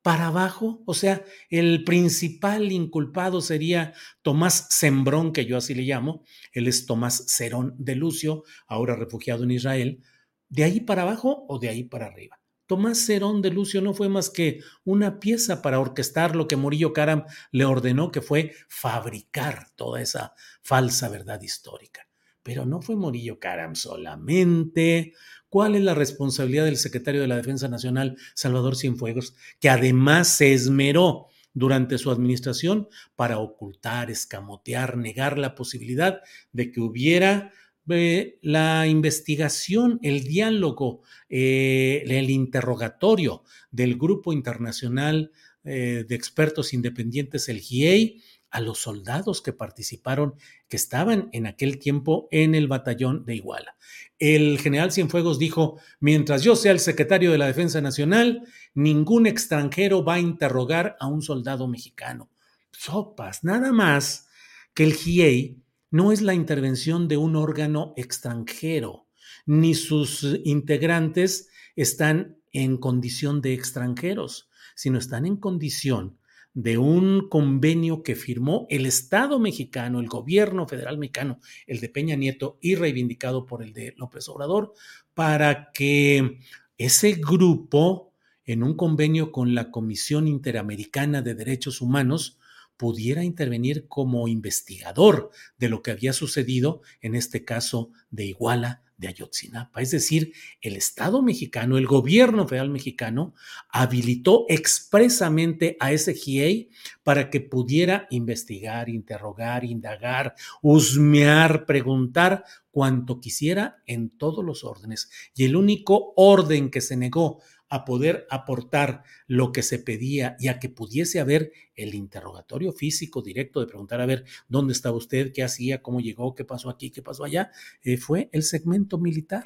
para 0.02 0.28
abajo, 0.28 0.82
o 0.86 0.94
sea, 0.94 1.24
el 1.50 1.84
principal 1.84 2.72
inculpado 2.72 3.42
sería 3.42 3.94
Tomás 4.24 4.68
Sembrón, 4.72 5.32
que 5.32 5.46
yo 5.46 5.58
así 5.58 5.76
le 5.76 5.84
llamo, 5.84 6.24
él 6.54 6.68
es 6.68 6.86
Tomás 6.86 7.26
Cerón 7.28 7.76
de 7.78 7.96
Lucio, 7.96 8.44
ahora 8.68 8.96
refugiado 8.96 9.44
en 9.44 9.52
Israel, 9.52 10.02
de 10.50 10.64
ahí 10.64 10.80
para 10.80 11.04
abajo 11.04 11.46
o 11.48 11.60
de 11.60 11.70
ahí 11.70 11.84
para 11.84 12.08
arriba. 12.08 12.40
Tomás 12.66 13.06
Cerón 13.06 13.42
de 13.42 13.52
Lucio 13.52 13.82
no 13.82 13.94
fue 13.94 14.10
más 14.10 14.30
que 14.30 14.62
una 14.86 15.20
pieza 15.20 15.62
para 15.62 15.80
orquestar 15.80 16.36
lo 16.36 16.48
que 16.48 16.56
Murillo 16.56 16.94
Caram 16.94 17.26
le 17.52 17.66
ordenó, 17.66 18.12
que 18.12 18.22
fue 18.22 18.54
fabricar 18.70 19.68
toda 19.76 20.02
esa 20.02 20.34
falsa 20.62 21.10
verdad 21.10 21.42
histórica. 21.42 22.08
Pero 22.44 22.66
no 22.66 22.82
fue 22.82 22.96
Murillo 22.96 23.40
Caram 23.40 23.76
solamente, 23.76 25.14
¿Cuál 25.52 25.76
es 25.76 25.82
la 25.82 25.94
responsabilidad 25.94 26.64
del 26.64 26.78
secretario 26.78 27.20
de 27.20 27.28
la 27.28 27.36
Defensa 27.36 27.68
Nacional, 27.68 28.16
Salvador 28.36 28.78
Cienfuegos, 28.78 29.36
que 29.60 29.68
además 29.68 30.38
se 30.38 30.54
esmeró 30.54 31.28
durante 31.54 31.98
su 31.98 32.10
administración 32.10 32.88
para 33.18 33.38
ocultar, 33.38 34.10
escamotear, 34.10 34.96
negar 34.96 35.38
la 35.38 35.54
posibilidad 35.54 36.22
de 36.54 36.72
que 36.72 36.80
hubiera 36.80 37.52
eh, 37.90 38.40
la 38.42 38.88
investigación, 38.88 40.00
el 40.04 40.24
diálogo, 40.24 41.02
eh, 41.28 42.06
el 42.08 42.30
interrogatorio 42.30 43.44
del 43.72 43.98
Grupo 43.98 44.32
Internacional 44.32 45.34
eh, 45.66 46.06
de 46.08 46.16
Expertos 46.16 46.74
Independientes, 46.74 47.50
el 47.50 47.60
GIEI, 47.60 48.22
a 48.52 48.60
los 48.60 48.80
soldados 48.80 49.42
que 49.42 49.54
participaron, 49.54 50.36
que 50.68 50.76
estaban 50.76 51.30
en 51.32 51.48
aquel 51.48 51.80
tiempo 51.80 52.28
en 52.32 52.54
el 52.54 52.68
batallón 52.68 53.26
de 53.26 53.36
Iguala. 53.36 53.76
El 54.20 54.60
general 54.60 54.92
Cienfuegos 54.92 55.40
dijo, 55.40 55.80
mientras 56.00 56.44
yo 56.44 56.56
sea 56.56 56.74
el 56.74 56.80
secretario 56.80 57.32
de 57.32 57.38
la 57.38 57.48
Defensa 57.48 57.82
Nacional, 57.82 58.44
ningún 58.74 59.26
extranjero 59.26 60.04
va 60.04 60.16
a 60.16 60.20
interrogar 60.20 60.98
a 61.00 61.08
un 61.08 61.22
soldado 61.22 61.68
mexicano. 61.68 62.30
Sopas, 62.72 63.44
nada 63.44 63.72
más 63.72 64.28
que 64.74 64.84
el 64.84 64.94
GIEI 64.94 65.58
no 65.90 66.12
es 66.12 66.22
la 66.22 66.34
intervención 66.34 67.08
de 67.08 67.18
un 67.18 67.36
órgano 67.36 67.94
extranjero, 67.96 69.08
ni 69.46 69.76
sus 69.76 70.26
integrantes 70.44 71.50
están 71.76 72.38
en 72.52 72.78
condición 72.78 73.42
de 73.42 73.54
extranjeros, 73.54 74.50
sino 74.76 74.98
están 74.98 75.26
en 75.26 75.38
condición 75.38 76.18
de 76.54 76.78
un 76.78 77.30
convenio 77.30 78.04
que 78.04 78.16
firmó 78.16 78.68
el 78.70 78.86
Estado 78.86 79.40
mexicano, 79.40 80.00
el 80.00 80.08
gobierno 80.08 80.68
federal 80.68 80.98
mexicano, 80.98 81.40
el 81.68 81.80
de 81.80 81.90
Peña 81.90 82.16
Nieto 82.16 82.58
y 82.62 82.76
reivindicado 82.76 83.46
por 83.46 83.64
el 83.64 83.74
de 83.74 83.94
López 83.98 84.28
Obrador, 84.28 84.74
para 85.14 85.72
que 85.72 86.40
ese 86.78 87.14
grupo, 87.14 88.14
en 88.46 88.64
un 88.64 88.76
convenio 88.76 89.32
con 89.32 89.56
la 89.56 89.72
Comisión 89.72 90.28
Interamericana 90.28 91.22
de 91.22 91.36
Derechos 91.36 91.80
Humanos, 91.80 92.38
pudiera 92.76 93.24
intervenir 93.24 93.88
como 93.88 94.28
investigador 94.28 95.30
de 95.60 95.70
lo 95.70 95.84
que 95.84 95.92
había 95.92 96.14
sucedido, 96.14 96.82
en 97.02 97.14
este 97.16 97.46
caso 97.46 97.92
de 98.10 98.26
Iguala, 98.26 98.82
de 99.02 99.08
Ayotzinapa. 99.08 99.82
Es 99.82 99.92
decir, 99.92 100.32
el 100.62 100.76
Estado 100.76 101.22
mexicano, 101.24 101.78
el 101.78 101.88
gobierno 101.88 102.48
federal 102.48 102.70
mexicano, 102.70 103.34
habilitó 103.70 104.46
expresamente 104.48 105.76
a 105.80 105.92
ese 105.92 106.14
GIEI 106.14 106.70
para 107.04 107.32
que 107.32 107.42
pudiera 107.42 108.08
investigar, 108.12 108.90
interrogar, 108.90 109.66
indagar, 109.66 110.36
husmear, 110.62 111.66
preguntar 111.66 112.46
cuanto 112.70 113.20
quisiera 113.20 113.82
en 113.88 114.12
todos 114.12 114.46
los 114.46 114.64
órdenes. 114.64 115.10
Y 115.36 115.46
el 115.46 115.56
único 115.56 116.14
orden 116.16 116.70
que 116.70 116.80
se 116.80 116.96
negó 116.96 117.42
a 117.72 117.86
poder 117.86 118.28
aportar 118.30 119.04
lo 119.28 119.54
que 119.54 119.64
se 119.64 119.80
pedía 119.80 120.36
y 120.40 120.50
a 120.50 120.60
que 120.60 120.68
pudiese 120.68 121.22
haber 121.22 121.54
el 121.74 121.96
interrogatorio 121.96 122.74
físico 122.74 123.22
directo 123.22 123.62
de 123.62 123.68
preguntar 123.68 124.02
a 124.02 124.06
ver 124.06 124.26
dónde 124.50 124.74
estaba 124.74 124.98
usted, 124.98 125.32
qué 125.34 125.42
hacía, 125.42 125.82
cómo 125.82 126.02
llegó, 126.02 126.36
qué 126.36 126.44
pasó 126.44 126.70
aquí, 126.70 126.92
qué 126.92 127.02
pasó 127.02 127.24
allá, 127.24 127.50
eh, 127.82 127.96
fue 127.96 128.30
el 128.34 128.44
segmento 128.44 128.98
militar. 128.98 129.46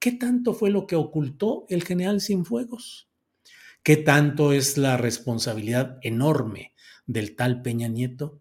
¿Qué 0.00 0.10
tanto 0.12 0.52
fue 0.52 0.70
lo 0.70 0.88
que 0.88 0.96
ocultó 0.96 1.64
el 1.68 1.84
general 1.84 2.20
Cienfuegos? 2.20 3.08
¿Qué 3.84 3.96
tanto 3.96 4.52
es 4.52 4.76
la 4.76 4.96
responsabilidad 4.96 5.98
enorme 6.02 6.74
del 7.06 7.36
tal 7.36 7.62
Peña 7.62 7.86
Nieto? 7.86 8.40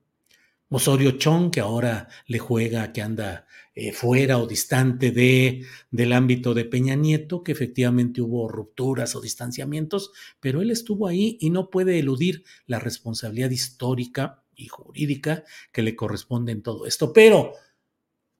Osorio 0.69 1.11
Chong, 1.19 1.51
que 1.51 1.59
ahora 1.59 2.07
le 2.25 2.39
juega, 2.39 2.91
que 2.93 3.03
anda 3.03 3.45
eh, 3.75 3.91
fuera 3.91 4.37
o 4.37 4.45
distante 4.45 5.11
de, 5.11 5.65
del 5.89 6.13
ámbito 6.13 6.53
de 6.53 6.65
Peña 6.65 6.95
Nieto, 6.95 7.43
que 7.43 7.51
efectivamente 7.51 8.21
hubo 8.21 8.47
rupturas 8.47 9.15
o 9.15 9.21
distanciamientos, 9.21 10.11
pero 10.39 10.61
él 10.61 10.69
estuvo 10.69 11.07
ahí 11.07 11.37
y 11.41 11.49
no 11.49 11.69
puede 11.71 11.97
eludir 11.97 12.43
la 12.67 12.79
responsabilidad 12.79 13.49
histórica 13.49 14.43
y 14.55 14.67
jurídica 14.67 15.43
que 15.71 15.81
le 15.81 15.95
corresponde 15.95 16.51
en 16.51 16.61
todo 16.61 16.85
esto. 16.85 17.13
Pero 17.13 17.53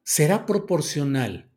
será 0.04 0.46
proporcional 0.46 1.50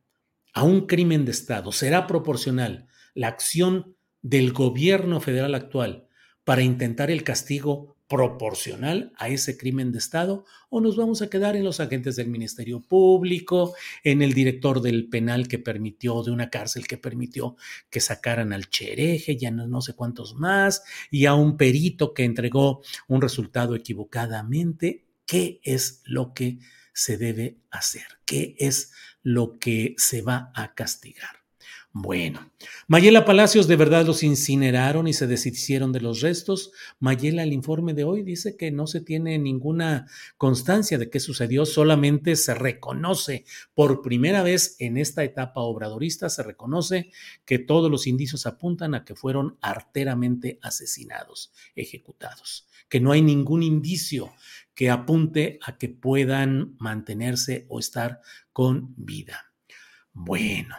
a 0.55 0.63
un 0.63 0.87
crimen 0.87 1.27
de 1.27 1.33
Estado, 1.33 1.71
será 1.71 2.07
proporcional 2.07 2.89
la 3.13 3.29
acción 3.29 3.97
del 4.23 4.53
gobierno 4.53 5.21
federal 5.21 5.55
actual 5.55 6.09
para 6.45 6.63
intentar 6.63 7.11
el 7.11 7.25
castigo 7.25 7.96
proporcional 8.09 9.13
a 9.17 9.29
ese 9.29 9.57
crimen 9.57 9.91
de 9.91 9.99
Estado 9.99 10.45
o 10.69 10.81
nos 10.81 10.97
vamos 10.97 11.23
a 11.23 11.31
quedar 11.31 11.57
en 11.57 11.65
los 11.65 11.81
agentes 11.81 12.17
del 12.17 12.29
Ministerio 12.29 12.81
Público, 12.81 13.75
en 14.05 14.23
el 14.23 14.33
director 14.33 14.81
del 14.81 15.09
penal 15.09 15.49
que 15.49 15.59
permitió, 15.59 16.23
de 16.23 16.31
una 16.31 16.51
cárcel 16.51 16.87
que 16.87 16.99
permitió 16.99 17.57
que 17.91 18.01
sacaran 18.01 18.53
al 18.53 18.69
chereje, 18.69 19.37
ya 19.37 19.51
no, 19.51 19.67
no 19.67 19.81
sé 19.81 19.95
cuántos 19.95 20.35
más, 20.35 20.83
y 21.11 21.27
a 21.27 21.35
un 21.35 21.57
perito 21.57 22.15
que 22.15 22.25
entregó 22.25 22.83
un 23.09 23.21
resultado 23.21 23.75
equivocadamente. 23.75 25.05
¿Qué 25.27 25.61
es 25.65 26.03
lo 26.05 26.33
que 26.35 26.59
se 26.95 27.17
debe 27.17 27.59
hacer? 27.71 28.07
¿Qué 28.25 28.55
es 28.59 28.93
lo 29.23 29.59
que 29.59 29.95
se 29.99 30.23
va 30.23 30.53
a 30.55 30.75
castigar? 30.75 31.46
Bueno, 31.99 32.53
Mayela 32.89 33.25
Palacios 33.25 33.69
de 33.69 33.77
verdad 33.77 34.05
los 34.05 34.23
incineraron 34.23 35.09
y 35.09 35.15
se 35.15 35.27
deshicieron 35.27 35.93
de 35.93 36.03
los 36.03 36.21
restos. 36.21 36.71
Mayela, 37.01 37.43
el 37.43 37.55
informe 37.55 37.95
de 37.95 38.05
hoy 38.05 38.23
dice 38.23 38.55
que 38.55 38.71
no 38.71 38.87
se 38.87 39.01
tiene 39.01 39.39
ninguna 39.39 40.07
constancia 40.37 40.99
de 40.99 41.09
qué 41.09 41.21
sucedió, 41.21 41.65
solamente 41.65 42.37
se 42.37 42.53
reconoce 42.53 43.47
por 43.73 44.03
primera 44.03 44.43
vez 44.43 44.77
en 44.79 44.99
esta 44.99 45.25
etapa 45.25 45.63
obradorista, 45.63 46.29
se 46.29 46.43
reconoce 46.43 47.13
que 47.47 47.59
todos 47.59 47.91
los 47.91 48.07
indicios 48.07 48.45
apuntan 48.45 48.95
a 48.95 49.07
que 49.07 49.15
fueron 49.15 49.57
arteramente 49.63 50.59
asesinados, 50.61 51.55
ejecutados, 51.77 52.69
que 52.91 53.01
no 53.01 53.13
hay 53.13 53.23
ningún 53.23 53.63
indicio 53.63 54.35
que 54.75 54.91
apunte 54.91 55.59
a 55.63 55.79
que 55.79 55.89
puedan 55.89 56.77
mantenerse 56.79 57.65
o 57.71 57.79
estar 57.79 58.21
con 58.53 58.93
vida. 58.99 59.51
Bueno. 60.13 60.77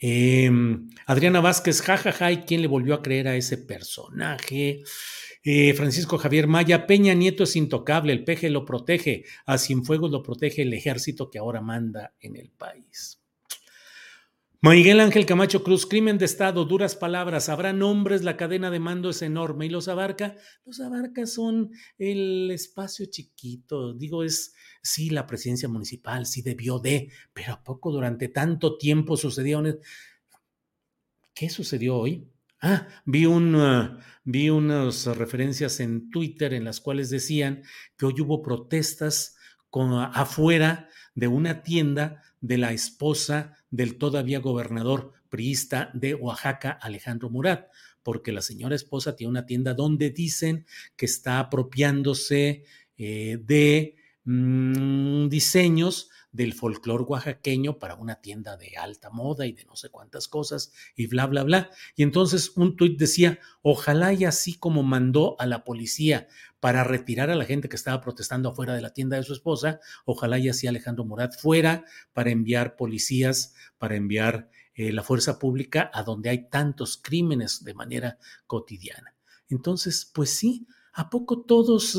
Em, 0.00 0.88
Adriana 1.06 1.40
Vázquez, 1.40 1.82
jajaja, 1.82 2.30
¿y 2.32 2.38
quién 2.42 2.62
le 2.62 2.68
volvió 2.68 2.94
a 2.94 3.02
creer 3.02 3.28
a 3.28 3.36
ese 3.36 3.58
personaje? 3.58 4.82
Eh, 5.42 5.74
Francisco 5.74 6.18
Javier 6.18 6.46
Maya, 6.46 6.86
Peña 6.86 7.14
Nieto 7.14 7.44
es 7.44 7.56
intocable, 7.56 8.12
el 8.12 8.24
peje 8.24 8.50
lo 8.50 8.64
protege, 8.64 9.24
a 9.46 9.58
Cienfuegos 9.58 10.10
lo 10.10 10.22
protege 10.22 10.62
el 10.62 10.74
ejército 10.74 11.30
que 11.30 11.38
ahora 11.38 11.60
manda 11.60 12.14
en 12.20 12.36
el 12.36 12.50
país. 12.50 13.20
Miguel 14.60 14.98
Ángel 14.98 15.24
Camacho 15.24 15.62
Cruz, 15.62 15.86
crimen 15.86 16.18
de 16.18 16.24
Estado, 16.24 16.64
duras 16.64 16.96
palabras, 16.96 17.48
habrá 17.48 17.72
nombres, 17.72 18.24
la 18.24 18.36
cadena 18.36 18.72
de 18.72 18.80
mando 18.80 19.10
es 19.10 19.22
enorme 19.22 19.66
y 19.66 19.68
los 19.68 19.86
abarca, 19.86 20.34
los 20.64 20.80
abarca 20.80 21.26
son 21.26 21.70
el 21.96 22.50
espacio 22.50 23.06
chiquito, 23.06 23.94
digo, 23.94 24.24
es, 24.24 24.54
sí, 24.82 25.10
la 25.10 25.28
presidencia 25.28 25.68
municipal, 25.68 26.26
sí 26.26 26.42
debió 26.42 26.80
de, 26.80 27.12
pero 27.32 27.52
¿a 27.52 27.62
poco 27.62 27.92
durante 27.92 28.26
tanto 28.26 28.76
tiempo 28.78 29.16
sucedió? 29.16 29.62
¿Qué 31.32 31.50
sucedió 31.50 31.96
hoy? 31.96 32.28
Ah, 32.60 32.88
vi, 33.04 33.26
un, 33.26 33.54
uh, 33.54 34.00
vi 34.24 34.50
unas 34.50 35.06
referencias 35.06 35.78
en 35.78 36.10
Twitter 36.10 36.52
en 36.52 36.64
las 36.64 36.80
cuales 36.80 37.10
decían 37.10 37.62
que 37.96 38.06
hoy 38.06 38.20
hubo 38.22 38.42
protestas 38.42 39.36
afuera 39.70 40.88
de 41.14 41.28
una 41.28 41.62
tienda 41.62 42.24
de 42.40 42.58
la 42.58 42.72
esposa 42.72 43.57
del 43.70 43.98
todavía 43.98 44.40
gobernador 44.40 45.12
priista 45.28 45.90
de 45.94 46.14
Oaxaca, 46.14 46.70
Alejandro 46.70 47.30
Murat, 47.30 47.68
porque 48.02 48.32
la 48.32 48.42
señora 48.42 48.74
esposa 48.74 49.16
tiene 49.16 49.30
una 49.30 49.46
tienda 49.46 49.74
donde 49.74 50.10
dicen 50.10 50.64
que 50.96 51.06
está 51.06 51.38
apropiándose 51.40 52.64
eh, 52.96 53.38
de 53.42 53.96
mm, 54.24 55.28
diseños 55.28 56.10
del 56.32 56.52
folclor 56.52 57.02
oaxaqueño 57.02 57.78
para 57.78 57.94
una 57.94 58.20
tienda 58.20 58.56
de 58.56 58.76
alta 58.76 59.10
moda 59.10 59.46
y 59.46 59.52
de 59.52 59.64
no 59.64 59.76
sé 59.76 59.88
cuántas 59.88 60.28
cosas 60.28 60.72
y 60.94 61.06
bla, 61.06 61.26
bla, 61.26 61.42
bla. 61.42 61.70
Y 61.96 62.02
entonces 62.02 62.52
un 62.56 62.76
tuit 62.76 62.98
decía, 62.98 63.38
ojalá 63.62 64.12
y 64.12 64.24
así 64.24 64.58
como 64.58 64.82
mandó 64.82 65.36
a 65.40 65.46
la 65.46 65.64
policía 65.64 66.28
para 66.60 66.84
retirar 66.84 67.30
a 67.30 67.36
la 67.36 67.44
gente 67.44 67.68
que 67.68 67.76
estaba 67.76 68.00
protestando 68.00 68.50
afuera 68.50 68.74
de 68.74 68.82
la 68.82 68.92
tienda 68.92 69.16
de 69.16 69.22
su 69.22 69.32
esposa, 69.32 69.80
ojalá 70.04 70.38
y 70.38 70.48
así 70.48 70.66
Alejandro 70.66 71.04
Murat 71.04 71.34
fuera 71.38 71.84
para 72.12 72.30
enviar 72.30 72.76
policías, 72.76 73.54
para 73.78 73.96
enviar 73.96 74.50
eh, 74.74 74.92
la 74.92 75.02
fuerza 75.02 75.38
pública 75.38 75.90
a 75.92 76.02
donde 76.02 76.30
hay 76.30 76.48
tantos 76.48 76.98
crímenes 77.02 77.64
de 77.64 77.74
manera 77.74 78.18
cotidiana. 78.46 79.14
Entonces, 79.48 80.10
pues 80.12 80.30
sí, 80.30 80.66
¿A 80.98 81.08
poco 81.10 81.42
todos, 81.42 81.94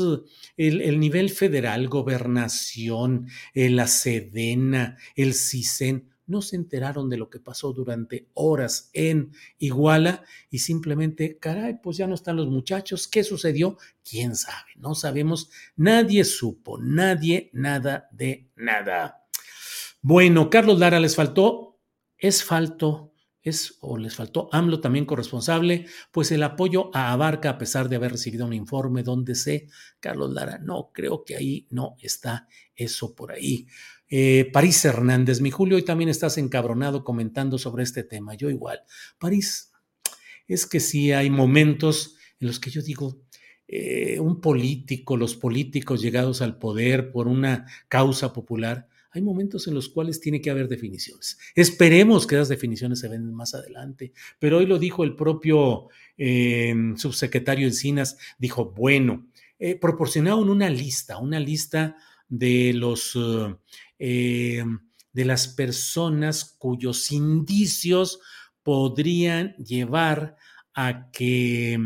eh, 0.58 0.68
el, 0.68 1.00
nivel 1.00 1.30
federal, 1.30 1.88
gobernación, 1.88 3.28
la 3.54 3.86
Sedena, 3.86 4.98
el 5.16 5.32
CISEN, 5.32 6.10
no 6.26 6.42
se 6.42 6.56
enteraron 6.56 7.08
de 7.08 7.16
lo 7.16 7.30
que 7.30 7.40
pasó 7.40 7.72
durante 7.72 8.28
horas 8.34 8.90
en 8.92 9.32
Iguala 9.56 10.22
y 10.50 10.58
simplemente, 10.58 11.38
caray, 11.38 11.80
pues 11.82 11.96
ya 11.96 12.06
no 12.06 12.14
están 12.14 12.36
los 12.36 12.48
muchachos, 12.48 13.08
¿qué 13.08 13.24
sucedió? 13.24 13.78
¿Quién 14.04 14.36
sabe? 14.36 14.68
No 14.76 14.94
sabemos, 14.94 15.48
nadie 15.76 16.22
supo, 16.24 16.76
nadie, 16.78 17.48
nada 17.54 18.06
de 18.12 18.50
nada. 18.54 19.24
Bueno, 20.02 20.50
Carlos 20.50 20.78
Lara, 20.78 21.00
les 21.00 21.16
faltó, 21.16 21.80
es 22.18 22.44
falto 22.44 23.09
es 23.42 23.78
o 23.80 23.96
les 23.96 24.14
faltó 24.14 24.48
AMLO 24.52 24.80
también 24.80 25.06
corresponsable, 25.06 25.86
pues 26.12 26.30
el 26.32 26.42
apoyo 26.42 26.90
a 26.94 27.12
Abarca 27.12 27.50
a 27.50 27.58
pesar 27.58 27.88
de 27.88 27.96
haber 27.96 28.12
recibido 28.12 28.46
un 28.46 28.52
informe 28.52 29.02
donde 29.02 29.34
se, 29.34 29.68
Carlos 29.98 30.32
Lara, 30.32 30.58
no, 30.58 30.90
creo 30.92 31.24
que 31.24 31.36
ahí 31.36 31.66
no 31.70 31.96
está 32.00 32.48
eso 32.74 33.14
por 33.14 33.32
ahí. 33.32 33.66
Eh, 34.08 34.50
París 34.52 34.84
Hernández, 34.84 35.40
mi 35.40 35.50
Julio, 35.50 35.76
hoy 35.76 35.84
también 35.84 36.10
estás 36.10 36.36
encabronado 36.36 37.04
comentando 37.04 37.58
sobre 37.58 37.84
este 37.84 38.02
tema, 38.02 38.34
yo 38.34 38.50
igual. 38.50 38.82
París, 39.18 39.72
es 40.48 40.66
que 40.66 40.80
sí 40.80 41.12
hay 41.12 41.30
momentos 41.30 42.16
en 42.40 42.48
los 42.48 42.58
que 42.58 42.70
yo 42.70 42.82
digo, 42.82 43.22
eh, 43.68 44.18
un 44.18 44.40
político, 44.40 45.16
los 45.16 45.36
políticos 45.36 46.02
llegados 46.02 46.42
al 46.42 46.58
poder 46.58 47.12
por 47.12 47.28
una 47.28 47.66
causa 47.88 48.32
popular, 48.32 48.88
hay 49.12 49.22
momentos 49.22 49.66
en 49.66 49.74
los 49.74 49.88
cuales 49.88 50.20
tiene 50.20 50.40
que 50.40 50.50
haber 50.50 50.68
definiciones. 50.68 51.38
Esperemos 51.54 52.26
que 52.26 52.36
esas 52.36 52.48
definiciones 52.48 53.00
se 53.00 53.08
ven 53.08 53.32
más 53.34 53.54
adelante, 53.54 54.12
pero 54.38 54.58
hoy 54.58 54.66
lo 54.66 54.78
dijo 54.78 55.02
el 55.02 55.16
propio 55.16 55.88
eh, 56.16 56.74
subsecretario 56.96 57.66
Encinas, 57.66 58.16
dijo, 58.38 58.66
bueno, 58.66 59.26
eh, 59.58 59.76
proporcionaron 59.76 60.48
una 60.48 60.70
lista, 60.70 61.18
una 61.18 61.40
lista 61.40 61.96
de 62.28 62.72
los... 62.74 63.18
Eh, 63.98 64.64
de 65.12 65.24
las 65.24 65.48
personas 65.48 66.44
cuyos 66.56 67.10
indicios 67.10 68.20
podrían 68.62 69.56
llevar 69.56 70.36
a 70.72 71.10
que 71.10 71.76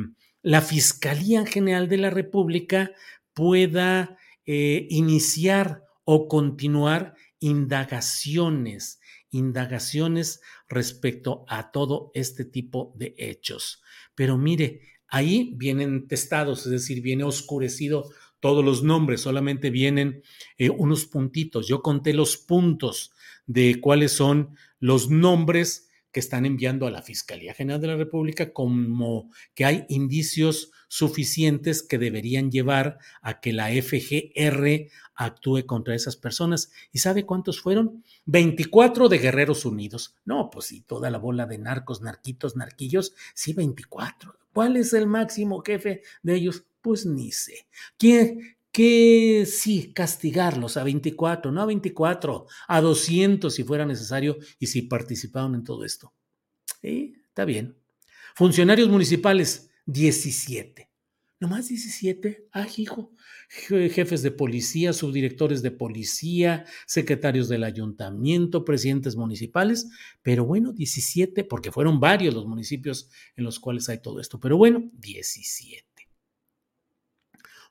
la 0.42 0.60
Fiscalía 0.60 1.46
General 1.46 1.88
de 1.88 1.96
la 1.96 2.10
República 2.10 2.92
pueda 3.32 4.18
iniciar 4.44 5.84
o 6.04 6.28
continuar 6.28 7.14
indagaciones, 7.40 9.00
indagaciones 9.30 10.40
respecto 10.68 11.44
a 11.48 11.70
todo 11.70 12.10
este 12.14 12.44
tipo 12.44 12.92
de 12.96 13.14
hechos. 13.18 13.82
Pero 14.14 14.38
mire, 14.38 14.80
ahí 15.08 15.54
vienen 15.56 16.06
testados, 16.08 16.66
es 16.66 16.72
decir, 16.72 17.02
viene 17.02 17.24
oscurecido 17.24 18.10
todos 18.40 18.64
los 18.64 18.82
nombres, 18.82 19.22
solamente 19.22 19.70
vienen 19.70 20.22
eh, 20.58 20.70
unos 20.70 21.06
puntitos. 21.06 21.66
Yo 21.66 21.82
conté 21.82 22.12
los 22.12 22.36
puntos 22.36 23.12
de 23.46 23.80
cuáles 23.80 24.12
son 24.12 24.56
los 24.80 25.08
nombres 25.08 25.88
que 26.14 26.20
están 26.20 26.46
enviando 26.46 26.87
a 26.87 26.92
la 26.92 27.03
Fiscalía 27.03 27.55
General 27.55 27.81
de 27.81 27.88
la 27.88 27.96
República 27.96 28.53
como 28.53 29.33
que 29.53 29.64
hay 29.64 29.85
indicios 29.88 30.70
suficientes 30.87 31.83
que 31.83 31.98
deberían 31.98 32.53
llevar 32.53 32.98
a 33.20 33.40
que 33.40 33.53
la 33.53 33.68
FGR 33.70 34.88
actúe 35.16 35.66
contra 35.66 35.96
esas 35.96 36.14
personas. 36.16 36.70
¿Y 36.92 37.00
sabe 37.00 37.27
cuántos 37.27 37.61
fueron? 37.61 38.05
24 38.27 39.09
de 39.09 39.18
Guerreros 39.18 39.64
Unidos. 39.64 40.14
No, 40.24 40.50
pues 40.50 40.66
sí, 40.66 40.83
toda 40.83 41.11
la 41.11 41.18
bola 41.18 41.46
de 41.46 41.59
narcos, 41.59 42.00
narquitos, 42.00 42.55
narquillos, 42.55 43.12
sí, 43.35 43.53
24. 43.53 44.38
¿Cuál 44.53 44.77
es 44.77 44.92
el 44.92 45.09
máximo 45.09 45.62
jefe 45.62 46.03
de 46.22 46.37
ellos? 46.37 46.64
Pues 46.81 47.07
ni 47.07 47.33
sé. 47.33 47.66
¿Quién? 47.98 48.57
Que 48.74 49.46
sí, 49.46 49.92
castigarlos 49.94 50.76
a 50.76 50.82
24, 50.82 51.52
no 51.52 51.62
a 51.62 51.66
24, 51.66 52.46
a 52.66 52.80
200 52.80 53.54
si 53.54 53.62
fuera 53.62 53.87
necesario 53.87 54.37
y 54.58 54.66
si 54.66 54.82
participaron 54.82 55.54
en 55.54 55.62
todo 55.62 55.84
esto. 55.84 56.12
Sí, 56.82 57.14
está 57.28 57.44
bien. 57.44 57.78
Funcionarios 58.34 58.88
municipales, 58.88 59.70
17. 59.87 60.90
¿Nomás 61.38 61.68
17? 61.68 62.48
Ah, 62.50 62.66
hijo. 62.76 63.12
Jefes 63.48 64.22
de 64.22 64.32
policía, 64.32 64.92
subdirectores 64.92 65.62
de 65.62 65.70
policía, 65.70 66.64
secretarios 66.84 67.48
del 67.48 67.62
ayuntamiento, 67.62 68.64
presidentes 68.64 69.14
municipales, 69.14 69.88
pero 70.20 70.44
bueno, 70.44 70.72
17, 70.72 71.44
porque 71.44 71.70
fueron 71.70 72.00
varios 72.00 72.34
los 72.34 72.46
municipios 72.46 73.08
en 73.37 73.44
los 73.44 73.60
cuales 73.60 73.88
hay 73.88 74.02
todo 74.02 74.18
esto, 74.18 74.40
pero 74.40 74.56
bueno, 74.56 74.90
17. 74.94 75.93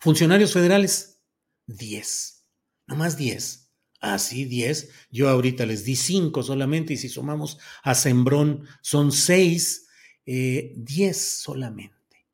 Funcionarios 0.04 0.52
federales, 0.52 1.22
10. 1.68 2.46
Nomás 2.88 3.16
10. 3.16 3.72
Ah, 4.02 4.20
sí, 4.20 4.44
10. 4.44 4.90
Yo 5.12 5.30
ahorita 5.30 5.66
les 5.66 5.86
di 5.86 5.96
5 5.96 6.44
solamente 6.44 6.92
y 6.92 6.98
si 6.98 7.08
sumamos 7.08 7.58
a 7.84 7.96
Sembrón 7.96 8.68
son 8.82 9.14
6, 9.14 9.88
10 10.26 10.26
eh, 10.26 11.14
solamente. 11.14 12.28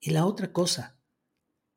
Y 0.00 0.10
la 0.10 0.26
otra 0.26 0.52
cosa, 0.52 1.00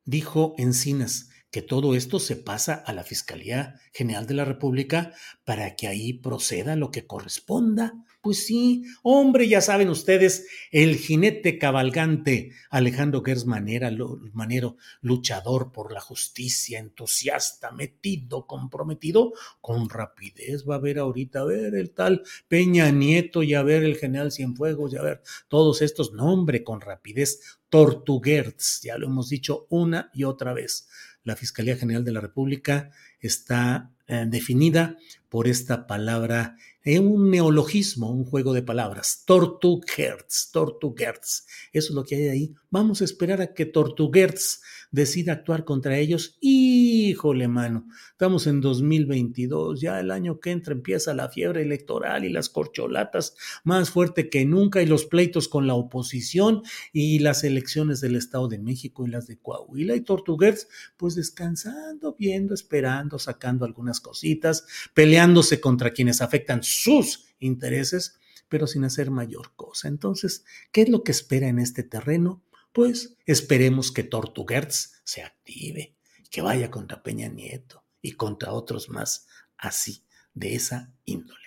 dijo 0.04 0.54
Encinas 0.58 1.30
que 1.50 1.62
todo 1.62 1.94
esto 1.94 2.20
se 2.20 2.36
pasa 2.36 2.74
a 2.74 2.92
la 2.92 3.02
Fiscalía 3.02 3.80
General 3.94 4.26
de 4.26 4.34
la 4.34 4.44
República 4.44 5.14
para 5.46 5.76
que 5.76 5.88
ahí 5.88 6.12
proceda 6.12 6.76
lo 6.76 6.90
que 6.90 7.06
corresponda. 7.06 7.94
Pues 8.28 8.44
sí, 8.44 8.84
hombre, 9.02 9.48
ya 9.48 9.62
saben 9.62 9.88
ustedes, 9.88 10.46
el 10.70 10.96
jinete 10.96 11.56
cabalgante 11.56 12.52
Alejandro 12.68 13.22
Gers 13.22 13.46
Manero, 13.46 14.76
luchador 15.00 15.72
por 15.72 15.94
la 15.94 16.02
justicia, 16.02 16.78
entusiasta, 16.78 17.70
metido, 17.72 18.46
comprometido, 18.46 19.32
con 19.62 19.88
rapidez 19.88 20.68
va 20.68 20.74
a 20.74 20.78
ver 20.78 20.98
ahorita, 20.98 21.40
a 21.40 21.44
ver 21.44 21.74
el 21.74 21.92
tal 21.92 22.22
Peña 22.48 22.90
Nieto 22.90 23.42
y 23.42 23.54
a 23.54 23.62
ver 23.62 23.82
el 23.82 23.96
general 23.96 24.30
Cienfuegos 24.30 24.92
y 24.92 24.98
a 24.98 25.02
ver 25.02 25.22
todos 25.48 25.80
estos, 25.80 26.12
nombre 26.12 26.62
con 26.62 26.82
rapidez, 26.82 27.40
Tortuguerts, 27.70 28.82
ya 28.82 28.98
lo 28.98 29.06
hemos 29.06 29.30
dicho 29.30 29.66
una 29.70 30.10
y 30.12 30.24
otra 30.24 30.52
vez. 30.52 30.86
La 31.24 31.34
Fiscalía 31.34 31.78
General 31.78 32.04
de 32.04 32.12
la 32.12 32.20
República 32.20 32.90
está 33.20 33.90
eh, 34.06 34.26
definida 34.28 34.98
por 35.28 35.48
esta 35.48 35.86
palabra 35.86 36.56
un 36.96 37.30
neologismo, 37.30 38.10
un 38.10 38.24
juego 38.24 38.54
de 38.54 38.62
palabras. 38.62 39.24
Tortuguerz, 39.26 40.50
Tortuguerz. 40.50 41.44
Eso 41.72 41.88
es 41.88 41.94
lo 41.94 42.04
que 42.04 42.14
hay 42.14 42.28
ahí. 42.28 42.54
Vamos 42.70 43.02
a 43.02 43.04
esperar 43.04 43.42
a 43.42 43.52
que 43.52 43.66
Tortuguerz 43.66 44.62
decida 44.90 45.32
actuar 45.32 45.64
contra 45.64 45.98
ellos. 45.98 46.36
Híjole, 46.40 47.48
mano. 47.48 47.86
Estamos 48.12 48.46
en 48.46 48.60
2022. 48.60 49.80
Ya 49.80 50.00
el 50.00 50.10
año 50.10 50.40
que 50.40 50.50
entra 50.50 50.72
empieza 50.72 51.14
la 51.14 51.28
fiebre 51.28 51.62
electoral 51.62 52.24
y 52.24 52.30
las 52.30 52.48
corcholatas 52.48 53.36
más 53.64 53.90
fuerte 53.90 54.30
que 54.30 54.44
nunca 54.44 54.82
y 54.82 54.86
los 54.86 55.04
pleitos 55.04 55.48
con 55.48 55.66
la 55.66 55.74
oposición 55.74 56.62
y 56.92 57.18
las 57.18 57.44
elecciones 57.44 58.00
del 58.00 58.16
Estado 58.16 58.48
de 58.48 58.58
México 58.58 59.06
y 59.06 59.10
las 59.10 59.26
de 59.26 59.38
Coahuila 59.38 59.94
y 59.94 60.00
Tortuguerz, 60.00 60.68
pues 60.96 61.14
descansando, 61.14 62.14
viendo, 62.18 62.54
esperando, 62.54 63.18
sacando 63.18 63.64
algunas 63.64 64.00
cositas, 64.00 64.66
peleándose 64.94 65.60
contra 65.60 65.92
quienes 65.92 66.20
afectan 66.20 66.62
sus 66.62 67.26
intereses, 67.38 68.18
pero 68.48 68.66
sin 68.66 68.84
hacer 68.84 69.10
mayor 69.10 69.52
cosa. 69.56 69.88
Entonces, 69.88 70.44
¿qué 70.72 70.82
es 70.82 70.88
lo 70.88 71.02
que 71.02 71.12
espera 71.12 71.48
en 71.48 71.58
este 71.58 71.82
terreno? 71.82 72.42
Pues 72.72 73.16
esperemos 73.26 73.92
que 73.92 74.04
Tortuguerz 74.04 75.00
se 75.04 75.22
active, 75.22 75.96
que 76.30 76.42
vaya 76.42 76.70
contra 76.70 77.02
Peña 77.02 77.28
Nieto 77.28 77.84
y 78.00 78.12
contra 78.12 78.52
otros 78.52 78.88
más 78.88 79.26
así, 79.56 80.04
de 80.34 80.54
esa 80.54 80.92
índole. 81.04 81.40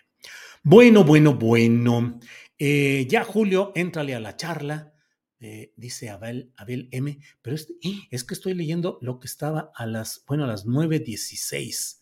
Bueno, 0.64 1.04
bueno, 1.04 1.36
bueno. 1.36 2.20
Eh, 2.58 3.08
ya 3.10 3.24
Julio, 3.24 3.72
éntrale 3.76 4.14
a 4.14 4.20
la 4.20 4.36
charla, 4.36 4.94
eh, 5.40 5.74
dice 5.76 6.10
Abel, 6.10 6.52
Abel 6.56 6.88
M, 6.92 7.18
pero 7.42 7.56
es, 7.56 7.68
es, 8.12 8.24
que 8.24 8.36
estoy 8.36 8.54
leyendo 8.54 9.00
lo 9.02 9.20
que 9.20 9.28
estaba 9.28 9.72
a 9.74 9.88
las, 9.88 10.24
bueno, 10.28 10.44
a 10.44 10.48
las 10.48 10.68
9.16 10.68 12.02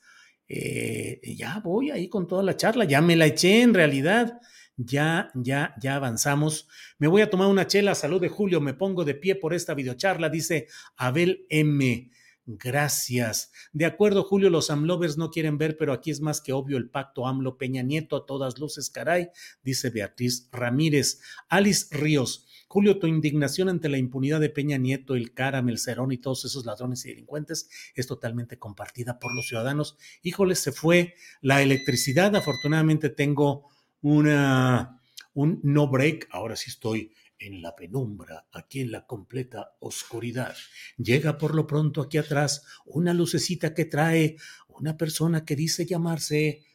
eh, 0.52 1.22
ya 1.38 1.62
voy 1.64 1.92
ahí 1.92 2.10
con 2.10 2.28
toda 2.28 2.42
la 2.42 2.58
charla, 2.58 2.84
ya 2.84 3.02
me 3.02 3.16
la 3.16 3.28
eché 3.28 3.62
en 3.62 3.74
realidad, 3.74 4.42
ya, 4.80 5.30
ya, 5.36 5.76
ya 5.82 5.96
avanzamos. 5.96 6.68
Me 6.98 7.08
voy 7.08 7.22
a 7.22 7.30
tomar 7.30 7.48
una 7.48 7.68
chela, 7.68 7.96
salud 7.96 8.22
de 8.22 8.30
Julio, 8.30 8.62
me 8.62 8.74
pongo 8.74 9.04
de 9.04 9.14
pie 9.14 9.36
por 9.36 9.54
esta 9.54 9.74
videocharla, 9.74 10.30
dice 10.30 10.68
Abel 10.96 11.46
M. 11.50 12.10
Gracias. 12.46 13.52
De 13.74 13.86
acuerdo, 13.86 14.24
Julio, 14.24 14.50
los 14.50 14.72
AMLovers 14.72 15.18
no 15.18 15.30
quieren 15.30 15.58
ver, 15.58 15.78
pero 15.78 15.94
aquí 15.94 16.10
es 16.10 16.22
más 16.22 16.42
que 16.42 16.54
obvio 16.54 16.78
el 16.78 16.90
pacto 16.90 17.28
AMLO 17.28 17.58
Peña 17.58 17.84
Nieto 17.84 18.16
a 18.16 18.26
todas 18.26 18.58
luces, 18.58 18.90
caray, 18.90 19.30
dice 19.62 19.90
Beatriz 19.90 20.50
Ramírez. 20.52 21.22
Alice 21.50 21.88
Ríos. 21.92 22.48
Julio, 22.68 23.00
tu 23.00 23.08
indignación 23.08 23.68
ante 23.68 23.90
la 23.90 23.98
impunidad 23.98 24.40
de 24.40 24.50
Peña 24.50 24.78
Nieto, 24.78 25.16
el 25.16 25.34
Caram, 25.34 25.70
el 25.70 25.78
Cerón 25.78 26.12
y 26.12 26.18
todos 26.18 26.46
esos 26.46 26.66
ladrones 26.66 27.06
y 27.06 27.10
delincuentes 27.10 27.70
es 27.96 28.08
totalmente 28.08 28.58
compartida 28.58 29.20
por 29.20 29.36
los 29.36 29.48
ciudadanos. 29.48 29.98
Híjole, 30.24 30.56
se 30.56 30.72
fue 30.72 31.16
la 31.42 31.62
electricidad. 31.62 32.36
Afortunadamente 32.36 33.10
tengo 33.10 33.70
una, 34.02 35.02
un 35.34 35.60
no 35.64 35.88
break. 35.88 36.28
Ahora 36.32 36.56
sí 36.56 36.70
estoy 36.70 37.14
en 37.40 37.62
la 37.62 37.76
penumbra, 37.76 38.48
aquí 38.52 38.82
en 38.82 38.92
la 38.92 39.06
completa 39.06 39.76
oscuridad. 39.80 40.56
Llega 40.98 41.38
por 41.38 41.56
lo 41.56 41.66
pronto 41.66 42.02
aquí 42.02 42.18
atrás 42.18 42.66
una 42.86 43.14
lucecita 43.14 43.74
que 43.74 43.86
trae 43.86 44.36
una 44.68 44.98
persona 44.98 45.46
que 45.46 45.56
dice 45.56 45.86
llamarse 45.86 46.66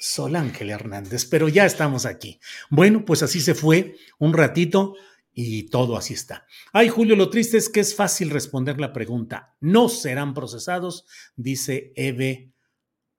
Sol 0.00 0.36
Ángel 0.36 0.70
Hernández, 0.70 1.26
pero 1.26 1.48
ya 1.48 1.66
estamos 1.66 2.06
aquí. 2.06 2.40
Bueno, 2.70 3.04
pues 3.04 3.22
así 3.22 3.40
se 3.40 3.54
fue 3.54 3.96
un 4.18 4.32
ratito 4.32 4.94
y 5.32 5.64
todo 5.64 5.96
así 5.96 6.14
está. 6.14 6.46
Ay, 6.72 6.88
Julio, 6.88 7.16
lo 7.16 7.28
triste 7.28 7.58
es 7.58 7.68
que 7.68 7.80
es 7.80 7.94
fácil 7.94 8.30
responder 8.30 8.80
la 8.80 8.92
pregunta. 8.92 9.56
No 9.60 9.88
serán 9.88 10.32
procesados, 10.32 11.06
dice 11.36 11.92
Eve 11.96 12.52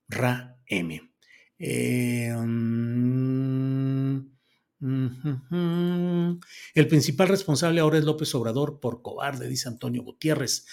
Ra 0.07 0.57
M. 0.65 1.11
Eh, 1.59 2.31
mm, 2.35 4.19
el 6.75 6.87
principal 6.87 7.27
responsable 7.27 7.81
ahora 7.81 7.97
es 7.97 8.03
López 8.03 8.33
Obrador 8.35 8.79
por 8.79 9.01
cobarde, 9.01 9.47
dice 9.47 9.67
Antonio 9.67 10.03
Gutiérrez. 10.03 10.65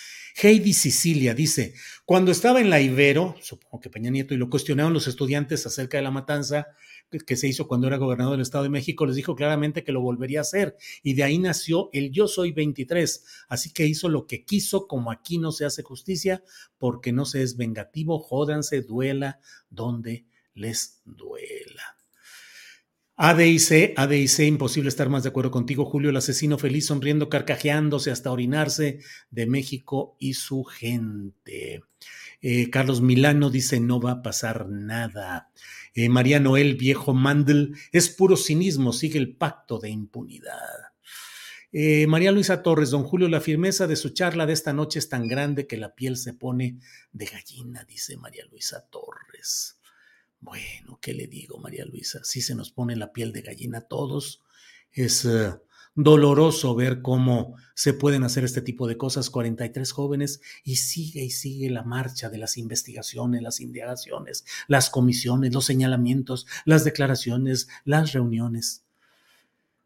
Heidi 0.43 0.73
Sicilia 0.75 1.33
dice, 1.35 1.75
cuando 2.05 2.33
estaba 2.33 2.61
en 2.61 2.69
la 2.69 2.81
Ibero, 2.81 3.37
supongo 3.41 3.81
que 3.81 3.89
Peña 3.89 4.11
Nieto, 4.11 4.35
y 4.35 4.37
lo 4.37 4.51
cuestionaron 4.51 4.93
los 4.93 5.07
estudiantes 5.07 5.65
acerca 5.65 5.97
de 5.97 6.03
la 6.03 6.11
matanza 6.11 6.67
que 7.27 7.37
se 7.37 7.47
hizo 7.47 7.69
cuando 7.69 7.87
era 7.87 7.97
gobernador 7.97 8.33
del 8.33 8.41
Estado 8.41 8.65
de 8.65 8.71
México, 8.71 9.07
les 9.07 9.15
dijo 9.15 9.37
claramente 9.37 9.85
que 9.85 9.93
lo 9.93 10.01
volvería 10.01 10.41
a 10.41 10.43
hacer. 10.43 10.77
Y 11.03 11.15
de 11.15 11.23
ahí 11.23 11.39
nació 11.39 11.91
el 11.93 12.11
Yo 12.11 12.27
Soy 12.27 12.51
23. 12.51 13.25
Así 13.49 13.73
que 13.73 13.87
hizo 13.87 14.09
lo 14.09 14.27
que 14.27 14.45
quiso, 14.45 14.89
como 14.89 15.13
aquí 15.13 15.39
no 15.39 15.53
se 15.53 15.65
hace 15.65 15.83
justicia, 15.83 16.43
porque 16.79 17.13
no 17.13 17.25
se 17.25 17.43
es 17.43 17.57
vengativo, 17.57 18.19
jódanse, 18.19 18.83
duela 18.83 19.39
donde 19.71 20.27
les 20.55 21.01
duela. 21.05 21.97
ADIC, 23.17 23.95
ADIC, 23.97 24.41
imposible 24.41 24.89
estar 24.89 25.09
más 25.09 25.23
de 25.23 25.29
acuerdo 25.29 25.53
contigo, 25.53 25.85
Julio, 25.85 26.11
el 26.11 26.17
asesino 26.17 26.59
feliz 26.59 26.87
sonriendo, 26.87 27.29
carcajeándose 27.29 28.11
hasta 28.11 28.33
orinarse 28.33 28.99
de 29.31 29.47
México 29.47 30.17
y 30.19 30.35
su 30.35 30.65
gente. 30.65 31.85
Eh, 32.41 32.71
Carlos 32.71 33.01
Milano 33.01 33.51
dice, 33.51 33.79
no 33.79 34.01
va 34.01 34.11
a 34.11 34.23
pasar 34.23 34.69
nada. 34.69 35.53
Eh, 35.95 36.09
María 36.09 36.41
Noel, 36.41 36.75
viejo 36.75 37.15
Mandel, 37.15 37.77
es 37.93 38.09
puro 38.09 38.37
cinismo, 38.37 38.93
sigue 38.93 39.21
el 39.21 39.37
pacto 39.37 39.79
de 39.79 39.91
impunidad. 39.91 40.93
Eh, 41.71 42.07
María 42.09 42.33
Luisa 42.33 42.63
Torres, 42.63 42.91
don 42.91 43.05
Julio, 43.05 43.29
la 43.29 43.41
firmeza 43.41 43.87
de 43.87 43.97
su 43.97 44.11
charla 44.11 44.47
de 44.47 44.53
esta 44.53 44.73
noche 44.73 44.99
es 44.99 45.09
tan 45.09 45.29
grande 45.29 45.67
que 45.69 45.77
la 45.77 45.95
piel 45.95 46.17
se 46.17 46.33
pone 46.33 46.79
de 47.13 47.27
gallina, 47.27 47.85
dice 47.85 48.17
María 48.17 48.45
Luisa 48.51 48.87
Torres. 48.91 49.79
Bueno, 50.45 50.99
¿qué 51.01 51.15
le 51.15 51.27
digo, 51.27 51.59
María 51.59 51.87
Luisa? 51.87 52.21
Si 52.23 52.43
se 52.43 52.55
nos 52.55 52.71
pone 52.71 52.97
la 52.97 53.13
piel 53.15 53.33
de 53.33 53.41
gallina 53.41 53.79
a 53.79 53.89
todos. 53.89 54.43
Es 54.93 55.25
eh, 55.25 55.55
doloroso 55.95 56.75
ver 56.75 57.01
cómo 57.01 57.57
se 57.75 57.95
pueden 57.95 58.25
hacer 58.25 58.45
este 58.45 58.61
tipo 58.61 58.87
de 58.87 58.99
cosas 58.99 59.31
43 59.31 59.91
jóvenes 59.91 60.43
y 60.63 60.77
sigue 60.77 61.25
y 61.25 61.31
sigue 61.31 61.71
la 61.71 61.83
marcha 61.83 62.29
de 62.29 62.37
las 62.37 62.59
investigaciones, 62.59 63.41
las 63.41 63.61
indagaciones, 63.61 64.45
las 64.69 64.91
comisiones, 64.91 65.55
los 65.55 65.65
señalamientos, 65.65 66.47
las 66.67 66.85
declaraciones, 66.85 67.69
las 67.87 68.13
reuniones. 68.13 68.85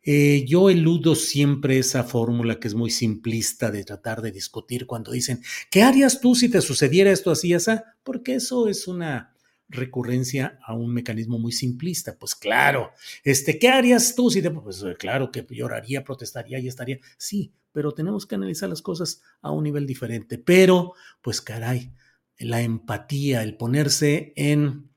Eh, 0.02 0.44
yo 0.44 0.70
eludo 0.70 1.14
siempre 1.14 1.78
esa 1.78 2.02
fórmula 2.02 2.58
que 2.58 2.66
es 2.66 2.74
muy 2.74 2.90
simplista 2.90 3.70
de 3.70 3.84
tratar 3.84 4.22
de 4.22 4.32
discutir 4.32 4.86
cuando 4.86 5.12
dicen, 5.12 5.40
¿qué 5.70 5.82
harías 5.82 6.20
tú 6.20 6.34
si 6.34 6.48
te 6.48 6.60
sucediera 6.60 7.12
esto 7.12 7.30
así, 7.30 7.52
esa? 7.52 7.94
Porque 8.02 8.34
eso 8.34 8.66
es 8.66 8.88
una 8.88 9.36
recurrencia 9.68 10.58
a 10.64 10.74
un 10.74 10.92
mecanismo 10.92 11.38
muy 11.38 11.52
simplista. 11.52 12.18
Pues 12.18 12.34
claro, 12.34 12.92
este, 13.22 13.58
¿qué 13.58 13.68
harías 13.68 14.14
tú 14.14 14.30
si 14.30 14.42
te... 14.42 14.50
Pues 14.50 14.82
eh, 14.82 14.96
claro 14.98 15.30
que 15.30 15.46
lloraría, 15.50 16.04
protestaría 16.04 16.58
y 16.58 16.68
estaría. 16.68 16.98
Sí, 17.16 17.52
pero 17.72 17.92
tenemos 17.92 18.26
que 18.26 18.34
analizar 18.34 18.68
las 18.68 18.82
cosas 18.82 19.22
a 19.42 19.50
un 19.50 19.64
nivel 19.64 19.86
diferente. 19.86 20.38
Pero, 20.38 20.94
pues 21.22 21.40
caray, 21.40 21.92
la 22.38 22.62
empatía, 22.62 23.42
el 23.42 23.56
ponerse 23.56 24.32
en, 24.36 24.90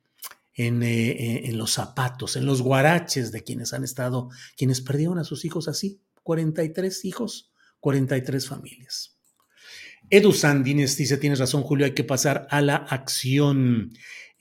en, 0.53 0.83
eh, 0.83 1.47
en 1.49 1.57
los 1.57 1.73
zapatos, 1.73 2.35
en 2.35 2.45
los 2.45 2.61
guaraches 2.61 3.31
de 3.31 3.43
quienes 3.43 3.73
han 3.73 3.83
estado, 3.83 4.29
quienes 4.55 4.81
perdieron 4.81 5.19
a 5.19 5.23
sus 5.23 5.43
hijos 5.45 5.67
así, 5.67 6.01
43 6.23 7.05
hijos, 7.05 7.51
43 7.79 8.47
familias. 8.47 9.17
Edu 10.09 10.33
Sandines 10.33 10.97
dice, 10.97 11.17
tienes 11.17 11.39
razón 11.39 11.63
Julio, 11.63 11.85
hay 11.85 11.93
que 11.93 12.03
pasar 12.03 12.47
a 12.49 12.61
la 12.61 12.75
acción. 12.75 13.93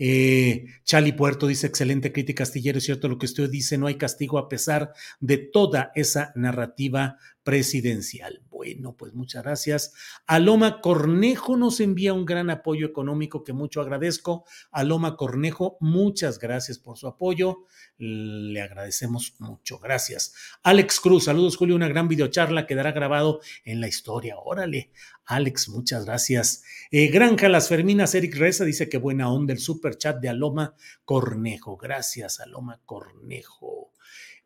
Eh, 0.02 0.64
Chali 0.82 1.12
Puerto 1.12 1.46
dice, 1.46 1.66
excelente 1.66 2.10
crítica 2.10 2.44
astillero, 2.44 2.78
es 2.78 2.84
cierto 2.84 3.06
lo 3.06 3.18
que 3.18 3.26
usted 3.26 3.50
dice, 3.50 3.76
no 3.76 3.86
hay 3.86 3.96
castigo 3.96 4.38
a 4.38 4.48
pesar 4.48 4.94
de 5.20 5.36
toda 5.36 5.92
esa 5.94 6.32
narrativa 6.34 7.18
presidencial. 7.42 8.40
Bueno, 8.60 8.94
pues 8.94 9.14
muchas 9.14 9.42
gracias. 9.42 9.94
Aloma 10.26 10.82
Cornejo 10.82 11.56
nos 11.56 11.80
envía 11.80 12.12
un 12.12 12.26
gran 12.26 12.50
apoyo 12.50 12.86
económico 12.86 13.42
que 13.42 13.54
mucho 13.54 13.80
agradezco. 13.80 14.44
Aloma 14.70 15.16
Cornejo, 15.16 15.78
muchas 15.80 16.38
gracias 16.38 16.78
por 16.78 16.98
su 16.98 17.08
apoyo. 17.08 17.64
Le 17.96 18.60
agradecemos 18.60 19.34
mucho. 19.38 19.78
Gracias. 19.78 20.34
Alex 20.62 21.00
Cruz, 21.00 21.24
saludos 21.24 21.56
Julio, 21.56 21.74
una 21.74 21.88
gran 21.88 22.06
videocharla 22.06 22.66
quedará 22.66 22.92
grabado 22.92 23.40
en 23.64 23.80
la 23.80 23.88
historia. 23.88 24.36
Órale. 24.36 24.90
Alex, 25.24 25.70
muchas 25.70 26.04
gracias. 26.04 26.62
Eh, 26.90 27.08
Granja 27.08 27.48
Las 27.48 27.70
Ferminas, 27.70 28.14
Eric 28.14 28.36
Reza 28.36 28.66
dice 28.66 28.90
que 28.90 28.98
buena 28.98 29.32
onda 29.32 29.54
el 29.54 29.58
super 29.58 29.96
chat 29.96 30.20
de 30.20 30.28
Aloma 30.28 30.74
Cornejo. 31.06 31.78
Gracias, 31.78 32.40
Aloma 32.40 32.78
Cornejo. 32.84 33.90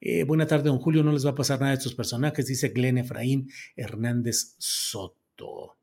Eh, 0.06 0.24
buena 0.24 0.46
tarde, 0.46 0.68
don 0.68 0.78
Julio. 0.78 1.02
No 1.02 1.12
les 1.12 1.24
va 1.24 1.30
a 1.30 1.34
pasar 1.34 1.58
nada 1.60 1.72
de 1.72 1.78
estos 1.78 1.94
personajes, 1.94 2.46
dice 2.46 2.68
Glenn 2.68 2.98
Efraín 2.98 3.50
Hernández 3.74 4.54
Soto. 4.58 5.78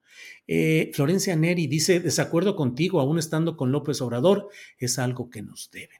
Eh, 0.47 0.91
Florencia 0.93 1.35
Neri 1.35 1.65
dice: 1.65 1.99
Desacuerdo 1.99 2.55
contigo, 2.55 3.01
aún 3.01 3.17
estando 3.17 3.57
con 3.57 3.71
López 3.71 3.99
Obrador, 3.99 4.49
es 4.77 4.99
algo 4.99 5.31
que 5.31 5.41
nos 5.41 5.71
deben. 5.71 5.99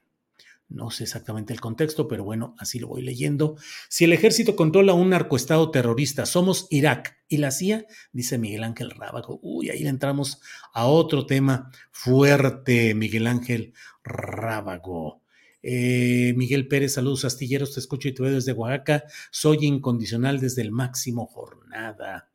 No 0.68 0.90
sé 0.90 1.02
exactamente 1.02 1.52
el 1.52 1.60
contexto, 1.60 2.06
pero 2.06 2.22
bueno, 2.22 2.54
así 2.58 2.78
lo 2.78 2.86
voy 2.86 3.02
leyendo. 3.02 3.56
Si 3.88 4.04
el 4.04 4.12
ejército 4.12 4.54
controla 4.54 4.94
un 4.94 5.10
narcoestado 5.10 5.72
terrorista, 5.72 6.24
somos 6.24 6.68
Irak 6.70 7.18
y 7.26 7.38
la 7.38 7.50
CIA, 7.50 7.86
dice 8.12 8.38
Miguel 8.38 8.62
Ángel 8.62 8.92
Rábago. 8.92 9.40
Uy, 9.42 9.68
ahí 9.68 9.84
entramos 9.84 10.40
a 10.72 10.86
otro 10.86 11.26
tema 11.26 11.72
fuerte, 11.90 12.94
Miguel 12.94 13.26
Ángel 13.26 13.74
Rábago. 14.04 15.21
Eh, 15.62 16.34
Miguel 16.36 16.66
Pérez, 16.66 16.94
saludos 16.94 17.24
astilleros, 17.24 17.74
te 17.74 17.80
escucho 17.80 18.08
y 18.08 18.12
te 18.12 18.22
veo 18.22 18.32
desde 18.34 18.52
Oaxaca. 18.52 19.04
Soy 19.30 19.58
incondicional 19.62 20.40
desde 20.40 20.62
el 20.62 20.72
máximo 20.72 21.26
jornada. 21.26 22.30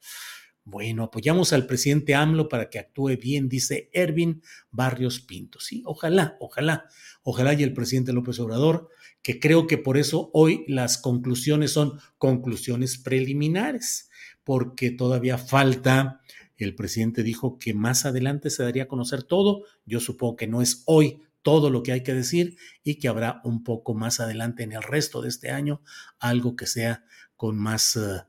Bueno, 0.69 1.03
apoyamos 1.03 1.53
al 1.53 1.65
presidente 1.65 2.13
AMLO 2.13 2.49
para 2.49 2.69
que 2.69 2.78
actúe 2.78 3.15
bien, 3.15 3.47
dice 3.47 3.89
Ervin 3.93 4.41
Barrios 4.69 5.21
Pinto. 5.21 5.61
Sí, 5.61 5.82
ojalá, 5.86 6.36
ojalá, 6.41 6.89
ojalá 7.23 7.53
y 7.53 7.63
el 7.63 7.73
presidente 7.73 8.11
López 8.11 8.38
Obrador, 8.41 8.89
que 9.21 9.39
creo 9.39 9.65
que 9.65 9.78
por 9.78 9.97
eso 9.97 10.30
hoy 10.34 10.65
las 10.67 10.97
conclusiones 10.97 11.71
son 11.71 11.99
conclusiones 12.17 12.97
preliminares, 12.97 14.09
porque 14.43 14.91
todavía 14.91 15.38
falta, 15.38 16.19
el 16.57 16.75
presidente 16.75 17.23
dijo 17.23 17.57
que 17.57 17.73
más 17.73 18.05
adelante 18.05 18.49
se 18.49 18.63
daría 18.63 18.84
a 18.84 18.88
conocer 18.88 19.23
todo, 19.23 19.63
yo 19.86 20.01
supongo 20.01 20.36
que 20.36 20.47
no 20.47 20.61
es 20.61 20.84
hoy 20.86 21.21
todo 21.47 21.69
lo 21.69 21.81
que 21.81 21.93
hay 21.93 22.03
que 22.03 22.13
decir 22.13 22.57
y 22.83 22.95
que 22.95 23.07
habrá 23.07 23.39
un 23.45 23.63
poco 23.63 23.93
más 23.93 24.19
adelante 24.19 24.63
en 24.63 24.73
el 24.73 24.83
resto 24.83 25.21
de 25.21 25.29
este 25.29 25.49
año 25.49 25.81
algo 26.19 26.57
que 26.57 26.67
sea 26.67 27.05
con 27.37 27.57
más... 27.57 27.95
Uh, 27.95 28.19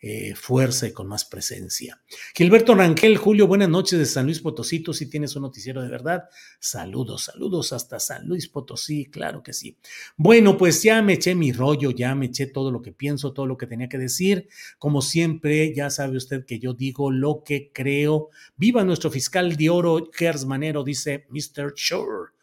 eh, 0.00 0.36
fuerza 0.36 0.86
y 0.86 0.92
con 0.92 1.08
más 1.08 1.24
presencia. 1.24 2.00
Gilberto 2.32 2.76
Rangel, 2.76 3.16
Julio, 3.16 3.48
buenas 3.48 3.68
noches 3.68 3.98
de 3.98 4.06
San 4.06 4.26
Luis 4.26 4.38
Potosí. 4.38 4.84
Sí 4.92 5.10
tienes 5.10 5.34
un 5.34 5.42
noticiero 5.42 5.82
de 5.82 5.88
verdad. 5.88 6.28
Saludos, 6.60 7.24
saludos 7.24 7.72
hasta 7.72 7.98
San 7.98 8.28
Luis 8.28 8.46
Potosí, 8.46 9.06
claro 9.06 9.42
que 9.42 9.52
sí. 9.52 9.76
Bueno, 10.16 10.56
pues 10.56 10.84
ya 10.84 11.02
me 11.02 11.14
eché 11.14 11.34
mi 11.34 11.50
rollo, 11.50 11.90
ya 11.90 12.14
me 12.14 12.26
eché 12.26 12.46
todo 12.46 12.70
lo 12.70 12.80
que 12.80 12.92
pienso, 12.92 13.32
todo 13.32 13.46
lo 13.46 13.56
que 13.56 13.66
tenía 13.66 13.88
que 13.88 13.98
decir. 13.98 14.48
Como 14.78 15.02
siempre, 15.02 15.74
ya 15.74 15.90
sabe 15.90 16.16
usted 16.16 16.46
que 16.46 16.60
yo 16.60 16.74
digo 16.74 17.10
lo 17.10 17.42
que 17.44 17.72
creo. 17.72 18.28
Viva 18.56 18.84
nuestro 18.84 19.10
fiscal 19.10 19.56
de 19.56 19.68
oro, 19.68 20.10
Gers 20.12 20.44
Manero, 20.44 20.84
dice 20.84 21.26
Mr. 21.30 21.72
Sure. 21.74 22.37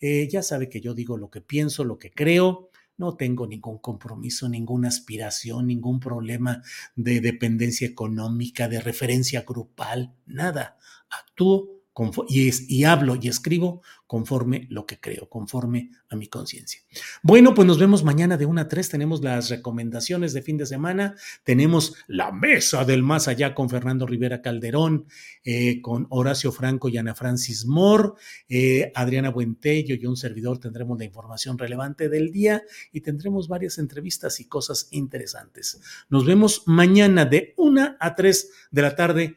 Eh, 0.00 0.28
ya 0.28 0.42
sabe 0.42 0.68
que 0.68 0.80
yo 0.80 0.94
digo 0.94 1.16
lo 1.16 1.30
que 1.30 1.40
pienso, 1.40 1.84
lo 1.84 1.98
que 1.98 2.10
creo 2.10 2.70
no 2.96 3.16
tengo 3.16 3.46
ningún 3.46 3.78
compromiso, 3.78 4.48
ninguna 4.48 4.88
aspiración, 4.88 5.66
ningún 5.66 6.00
problema 6.00 6.62
de 6.96 7.20
dependencia 7.20 7.86
económica, 7.86 8.68
de 8.68 8.78
referencia 8.78 9.42
grupal, 9.46 10.14
nada. 10.26 10.76
Actúo 11.08 11.79
y, 12.28 12.84
hablo 12.84 13.16
y 13.20 13.28
escribo 13.28 13.82
conforme 14.06 14.66
lo 14.70 14.86
que 14.86 14.98
creo, 14.98 15.28
conforme 15.28 15.90
a 16.08 16.16
mi 16.16 16.26
conciencia. 16.28 16.80
Bueno, 17.22 17.54
pues 17.54 17.66
nos 17.66 17.78
vemos 17.78 18.02
mañana 18.02 18.36
de 18.36 18.46
1 18.46 18.60
a 18.60 18.68
3. 18.68 18.88
Tenemos 18.88 19.22
las 19.22 19.50
recomendaciones 19.50 20.32
de 20.32 20.42
fin 20.42 20.56
de 20.56 20.66
semana. 20.66 21.14
Tenemos 21.44 21.94
la 22.06 22.32
mesa 22.32 22.84
del 22.84 23.02
más 23.02 23.28
allá 23.28 23.54
con 23.54 23.68
Fernando 23.68 24.06
Rivera 24.06 24.42
Calderón, 24.42 25.06
eh, 25.44 25.80
con 25.80 26.06
Horacio 26.10 26.52
Franco 26.52 26.88
y 26.88 26.96
Ana 26.96 27.14
Francis 27.14 27.66
Moore, 27.66 28.10
eh, 28.48 28.90
Adriana 28.94 29.30
Buentello 29.30 29.94
y 29.94 30.06
un 30.06 30.16
servidor 30.16 30.58
tendremos 30.58 30.98
la 30.98 31.04
información 31.04 31.58
relevante 31.58 32.08
del 32.08 32.32
día 32.32 32.62
y 32.92 33.00
tendremos 33.00 33.48
varias 33.48 33.78
entrevistas 33.78 34.40
y 34.40 34.46
cosas 34.46 34.88
interesantes. 34.90 35.80
Nos 36.08 36.24
vemos 36.24 36.62
mañana 36.66 37.24
de 37.24 37.54
1 37.56 37.96
a 37.98 38.14
3 38.14 38.50
de 38.70 38.82
la 38.82 38.96
tarde 38.96 39.36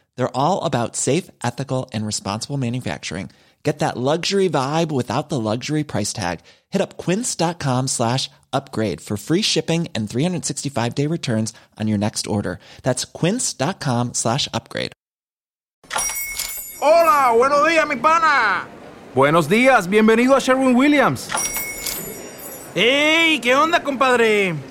They're 0.21 0.37
all 0.37 0.61
about 0.61 0.95
safe, 0.95 1.31
ethical, 1.43 1.89
and 1.93 2.05
responsible 2.05 2.55
manufacturing. 2.55 3.31
Get 3.63 3.79
that 3.79 3.97
luxury 3.97 4.49
vibe 4.49 4.91
without 4.91 5.29
the 5.29 5.39
luxury 5.39 5.83
price 5.83 6.13
tag. 6.13 6.41
Hit 6.69 6.79
up 6.79 6.95
quince.com 6.97 7.87
slash 7.87 8.29
upgrade 8.53 9.01
for 9.01 9.17
free 9.17 9.41
shipping 9.41 9.87
and 9.95 10.07
365 10.07 10.93
day 10.93 11.07
returns 11.07 11.53
on 11.79 11.87
your 11.87 11.97
next 11.97 12.27
order. 12.27 12.59
That's 12.83 13.03
quince.com 13.03 14.13
slash 14.13 14.47
upgrade. 14.53 14.93
Hola, 16.79 17.33
buenos 17.35 17.67
días, 17.67 17.87
mi 17.87 17.95
pana. 17.95 18.67
Buenos 19.15 19.47
días, 19.49 19.87
bienvenido 19.87 20.35
a 20.35 20.39
Sherwin 20.39 20.75
Williams. 20.75 21.29
¡Ey! 22.75 23.39
¿Qué 23.39 23.55
onda, 23.55 23.81
compadre? 23.81 24.70